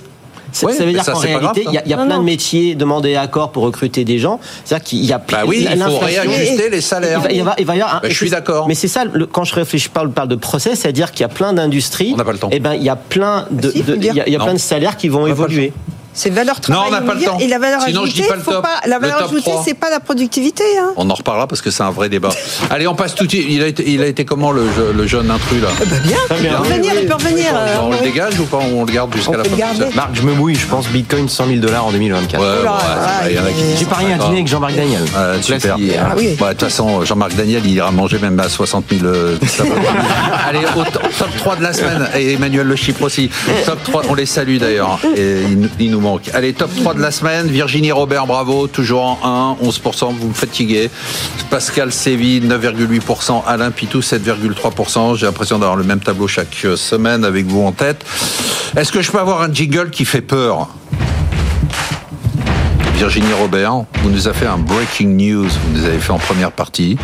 [0.52, 2.14] Ça, Ouais, ça veut dire qu'en réalité, il y a, il y a Non, plein
[2.16, 2.20] non.
[2.20, 4.40] de métiers demandés à corps pour recruter des gens.
[4.64, 7.20] C'est-à-dire qu'il y a Bah oui, il faut réajuster les salaires.
[7.20, 8.66] va, il va- il va y avoir un- Bah, je suis d'accord.
[8.68, 11.24] Mais c'est ça, le- quand je réfléchis, je parle, parle de process, c'est-à-dire qu'il y
[11.24, 12.10] a plein d'industries.
[12.14, 12.48] On n'a pas le temps.
[12.50, 14.24] Et ben, il y a plein de, Si, faut de- le il y a, dire.
[14.26, 14.44] il y a Non.
[14.46, 15.72] plein de salaires qui vont évoluer.
[16.12, 17.38] C'est valeur Non, travail on n'a pas le temps.
[17.38, 18.62] Et la valeur Sinon, je dis ajoutée, pas le top.
[18.62, 19.62] pas, la Le valeur top ajoutée, 3.
[19.64, 20.64] c'est pas la productivité.
[20.78, 20.90] Hein.
[20.96, 22.30] On en reparlera parce que c'est un vrai débat.
[22.70, 23.46] Allez, on passe tout de suite.
[23.48, 25.68] Il a été, il a été comment le, je- le jeune intrus là?
[25.78, 27.46] Bah bien, il peut revenir, il peut revenir.
[27.54, 29.56] euh, On le dégage ou pas On le garde jusqu'à la fin.
[29.94, 32.40] Marc, je me mouille, je pense Bitcoin 100 000 dollars en 2024.
[32.42, 33.62] Ouais, ouais, Oula, ouais, c'est ouais, vrai, il y en a qui ouais.
[33.68, 35.02] disent J'ai parié un dîner avec Jean-Marc Daniel.
[35.42, 35.76] Super.
[36.00, 36.36] Ah oui.
[36.40, 39.04] Bah, De toute façon, Jean-Marc Daniel, il ira manger même à 60 000.
[39.04, 39.36] euh.
[40.48, 42.08] Allez, au to- top 3 de la semaine.
[42.16, 43.30] Et Emmanuel Le Chypre aussi.
[43.64, 44.98] Top 3, on les salue d'ailleurs.
[45.16, 45.42] Et
[45.78, 46.30] il, nous- nous manque.
[46.34, 47.46] Allez, top 3 de la semaine.
[47.46, 48.66] Virginie Robert, bravo.
[48.66, 50.14] Toujours en 1, 11%.
[50.14, 50.90] Vous me fatiguez.
[51.50, 53.42] Pascal Séville, 9,8%.
[53.46, 55.16] Alain Pitou, 7,3%.
[55.16, 58.04] J'ai l'impression d'avoir le même tableau chaque euh, semaine avec vous en tête.
[58.76, 60.68] Est-ce que je peux avoir un jingle qui fait peur?
[62.94, 66.52] Virginie Robert, vous nous avez fait un breaking news, vous nous avez fait en première
[66.52, 66.98] partie.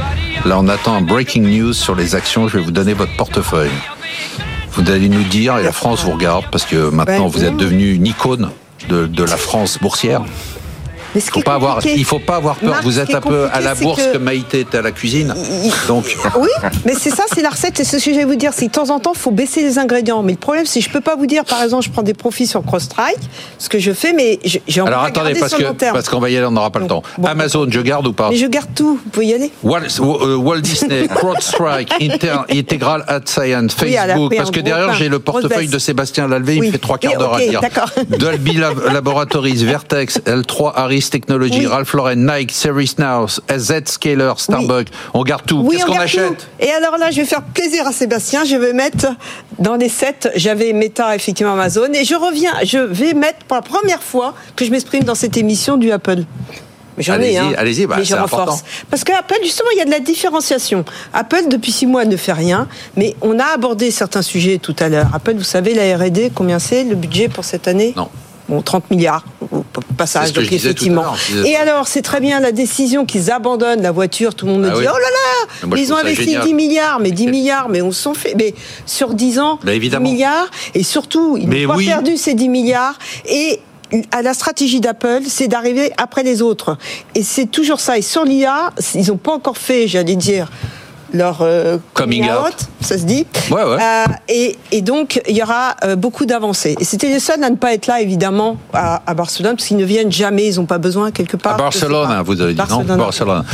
[0.44, 2.48] Là, on attend un breaking news sur les actions.
[2.48, 3.70] Je vais vous donner votre portefeuille.
[4.72, 7.56] Vous allez nous dire, et la France vous regarde, parce que maintenant Ben, vous êtes
[7.56, 8.50] devenu une icône
[8.88, 10.22] de, la France boursière.
[11.16, 12.68] Mais ce Faut est pas avoir, il faut pas avoir peur.
[12.68, 14.92] Marc, vous êtes est un peu à la bourse que- que Maïté était à la
[14.92, 15.34] cuisine.
[15.88, 16.50] Donc, Oui,
[16.84, 17.72] mais c'est ça, c'est la recette.
[17.78, 18.52] C'est ce que je vais vous dire.
[18.54, 20.22] C'est que de temps en temps, il faut baisser les ingrédients.
[20.22, 22.12] Mais le problème, c'est que je peux pas vous dire, par exemple, je prends des
[22.12, 23.16] profits sur CrossStrike,
[23.58, 26.28] ce que je fais, mais j'ai envie alors de attendez, parce que parce qu'on va
[26.28, 27.02] y aller, on n'aura pas le temps.
[27.16, 27.26] bon.
[27.28, 29.00] Amazon, je garde ou pas Mais je garde tout.
[29.02, 29.50] Vous pouvez y aller.
[29.62, 31.94] Walt, euh, Walt Disney, CrowdStrike,
[32.50, 35.78] Integral Ad Science, Facebook, Oui, à la- oui, parce que derrière j'ai le portefeuille de
[35.78, 36.66] Sébastien Lalvé, il Oui.
[36.66, 37.60] me fait trois quarts d'heure à ok, dire.
[37.62, 37.90] d'accord.
[38.18, 41.66] Dolby Lab- Laboratories, Vertex, L3 Harris Technology, Oui.
[41.66, 43.26] Ralph Lauren, Nike, Series Now,
[43.56, 44.88] Z Scaler, Starbucks.
[45.14, 45.60] On garde tout.
[45.64, 46.36] Oui, Qu'est-ce on qu'on achète?
[46.38, 46.44] tout.
[46.60, 48.44] Et alors là, je vais faire plaisir à Sébastien.
[48.44, 49.06] Je vais mettre
[49.58, 51.88] dans les sept, j'avais Meta, effectivement Amazon.
[51.94, 55.36] Et je reviens, je vais mettre pour la première fois que je m'exprime dans cette
[55.36, 56.24] émission du Apple.
[56.98, 57.52] J'en ai, Allez-y, hein.
[57.58, 58.42] allez-y, bah, mais je c'est renforce.
[58.42, 58.62] important.
[58.88, 60.82] Parce que Apple, justement, il y a de la différenciation.
[61.12, 64.88] Apple, depuis six mois, ne fait rien, mais on a abordé certains sujets tout à
[64.88, 65.08] l'heure.
[65.12, 67.92] Apple, vous savez, la R&D, combien c'est le budget pour cette année?
[67.96, 68.08] Non.
[68.48, 69.64] Bon, 30 milliards au
[69.96, 71.04] passage, donc effectivement.
[71.44, 74.36] Et alors, c'est très bien la décision qu'ils abandonnent la voiture.
[74.36, 74.86] Tout le monde me Ah dit, oui.
[74.88, 75.00] oh là
[75.62, 76.44] là, moi, ils ont investi génial.
[76.44, 78.34] 10 milliards, mais 10 C'est- milliards, mais on s'en fait.
[78.36, 78.54] Mais
[78.86, 80.04] sur 10 ans, Bah, évidemment.
[80.06, 81.86] 10 milliards, et surtout, ils n'ont pas oui.
[81.86, 82.98] perdu ces 10 milliards.
[83.28, 83.58] Et
[84.12, 86.78] à la stratégie d'Apple, c'est d'arriver après les autres.
[87.16, 87.98] Et c'est toujours ça.
[87.98, 90.50] Et sur l'IA, ils n'ont pas encore fait, j'allais dire,
[91.12, 92.54] leur euh, Coming out.
[92.80, 93.26] ça se dit.
[93.50, 93.78] Ouais, ouais.
[93.80, 96.76] Euh, et, et donc, il y aura euh, beaucoup d'avancées.
[96.80, 99.76] Et c'était les seuls à ne pas être là, évidemment, à, à Barcelone, parce qu'ils
[99.76, 101.54] ne viennent jamais, ils n'ont pas besoin quelque part.
[101.54, 103.44] À Barcelone, hein, vous avez dit, non Barcelone.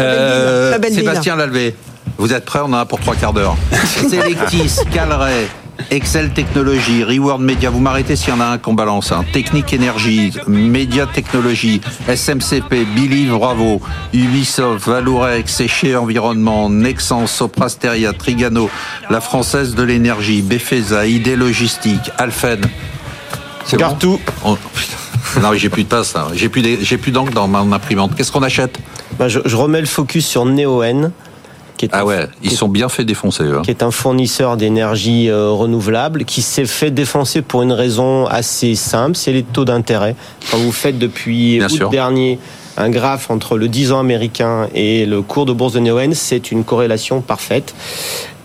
[0.00, 0.78] Euh.
[0.90, 1.74] Sébastien Lalvé,
[2.18, 3.56] vous êtes prêts On en a pour trois quarts d'heure.
[4.10, 5.46] Selectis, Calray,
[5.90, 9.12] Excel Technologies, Reward Media, vous m'arrêtez s'il y en a un qu'on balance.
[9.12, 9.24] Hein.
[9.32, 13.80] Technique Énergie, Média Technologie, SMCP, Believe Bravo,
[14.12, 18.70] Ubisoft, Valorex, Séché Environnement, Nexans, Soprasteria, Trigano,
[19.08, 22.60] La Française de l'Énergie, Befesa, ID Logistique, Alphen.
[23.64, 24.20] C'est bon tout.
[24.44, 24.56] Oh.
[25.42, 26.28] Non, mais j'ai plus de passe, là.
[26.34, 28.14] j'ai plus, d'encre dans mon imprimante.
[28.16, 28.78] Qu'est-ce qu'on achète?
[29.18, 31.12] Bah, je, je remets le focus sur Neoen,
[31.80, 33.44] qui est Ah un- ouais, ils sont bien fait défoncer.
[33.44, 33.62] hein.
[33.64, 38.74] qui est un fournisseur d'énergie euh, renouvelable, qui s'est fait défoncer pour une raison assez
[38.74, 40.14] simple, c'est les taux d'intérêt.
[40.50, 41.88] Quand vous faites depuis Bien août sûr.
[41.90, 42.38] dernier
[42.76, 46.50] un graphe entre le 10 ans américain et le cours de bourse de Neoen, c'est
[46.52, 47.74] une corrélation parfaite.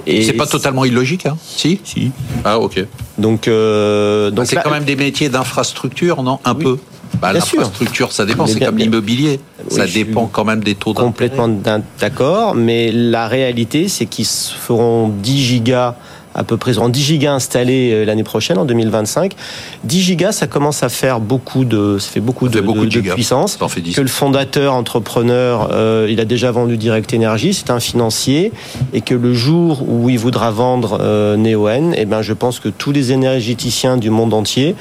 [0.08, 1.36] Et C'est pas totalement illogique, hein?
[1.44, 1.80] Si?
[1.84, 2.12] Si.
[2.46, 2.86] Ah ok.
[3.18, 6.40] Donc, euh, Donc c'est quand même des métiers d'infrastructure, non?
[6.46, 6.78] Un peu.
[7.22, 7.60] Bah, Bien sûr.
[7.60, 8.48] L'infrastructure, ça dépend.
[8.48, 9.40] C'est comme l'immobilier.
[9.70, 11.30] Oui, ça dépend quand même des taux d'intérêt.
[11.30, 15.96] complètement d'accord, mais la réalité, c'est qu'ils se feront 10 gigas
[16.36, 19.34] à peu près en 10 gigas installés euh, l'année prochaine, en 2025.
[19.86, 23.14] 10 gigas, ça commence à faire beaucoup de, ça fait beaucoup de, beaucoup de, de,
[23.14, 23.58] puissance.
[23.70, 23.96] Fait 10.
[23.96, 28.52] Que le fondateur, entrepreneur, euh, il a déjà vendu Direct Energy, c'est un financier,
[28.94, 32.68] et que le jour où il voudra vendre euh, Neoen, eh ben, je pense que
[32.68, 34.76] tous les énergéticiens du monde entier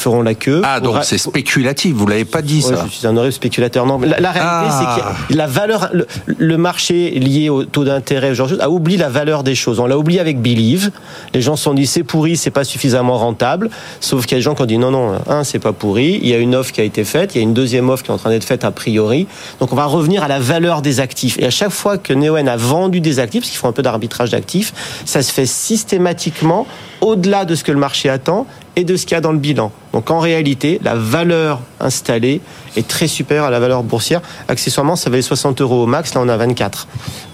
[0.00, 0.62] feront la queue.
[0.64, 2.84] Ah, donc c'est spéculatif, vous l'avez pas dit Ouais, ça.
[2.88, 3.86] je suis un horrible spéculateur.
[3.86, 4.40] Non, la, la réalité,
[4.70, 4.96] Ah.
[5.28, 9.08] c'est que la valeur, le, le marché lié au taux d'intérêt, genre a oublié la
[9.08, 9.78] valeur des choses.
[9.80, 10.90] On l'a oublié avec Believe.
[11.34, 13.70] Les gens se sont dit c'est pourri, c'est pas suffisamment rentable.
[14.00, 16.18] Sauf qu'il y a des gens qui ont dit non, non, un, c'est pas pourri.
[16.22, 18.02] Il y a une offre qui a été faite, il y a une deuxième offre
[18.02, 19.26] qui est en train d'être faite a priori.
[19.60, 21.38] Donc on va revenir à la valeur des actifs.
[21.38, 23.82] Et à chaque fois que Neoen a vendu des actifs, parce qu'ils font un peu
[23.82, 24.72] d'arbitrage d'actifs,
[25.04, 26.66] ça se fait systématiquement
[27.00, 28.46] au-delà de ce que le marché attend
[28.76, 29.72] et de ce qu'il y a dans le bilan.
[29.92, 32.40] Donc en réalité, la valeur installée
[32.76, 34.20] est très supérieure à la valeur boursière.
[34.48, 36.86] Accessoirement, ça valait 60 euros au max, là on a 24.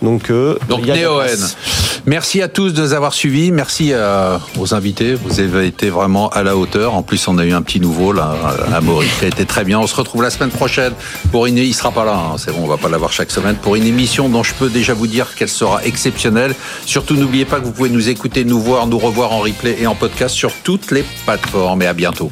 [0.03, 1.27] Donc, euh, Donc il y a.
[2.07, 3.51] Merci à tous de nous avoir suivis.
[3.51, 5.15] Merci euh, aux invités.
[5.15, 6.95] Vous avez été vraiment à la hauteur.
[6.95, 8.35] En plus, on a eu un petit nouveau là,
[8.73, 9.81] à Maurice, qui a été très bien.
[9.81, 10.93] On se retrouve la semaine prochaine
[11.33, 11.59] pour une.
[11.59, 12.15] Il sera pas là.
[12.15, 12.37] hein.
[12.39, 14.95] C'est bon, on va pas l'avoir chaque semaine pour une émission dont je peux déjà
[14.95, 16.55] vous dire qu'elle sera exceptionnelle.
[16.87, 19.87] Surtout, n'oubliez pas que vous pouvez nous écouter, nous voir, nous revoir en replay et
[19.87, 21.83] en podcast sur toutes les plateformes.
[21.83, 22.31] Et à bientôt.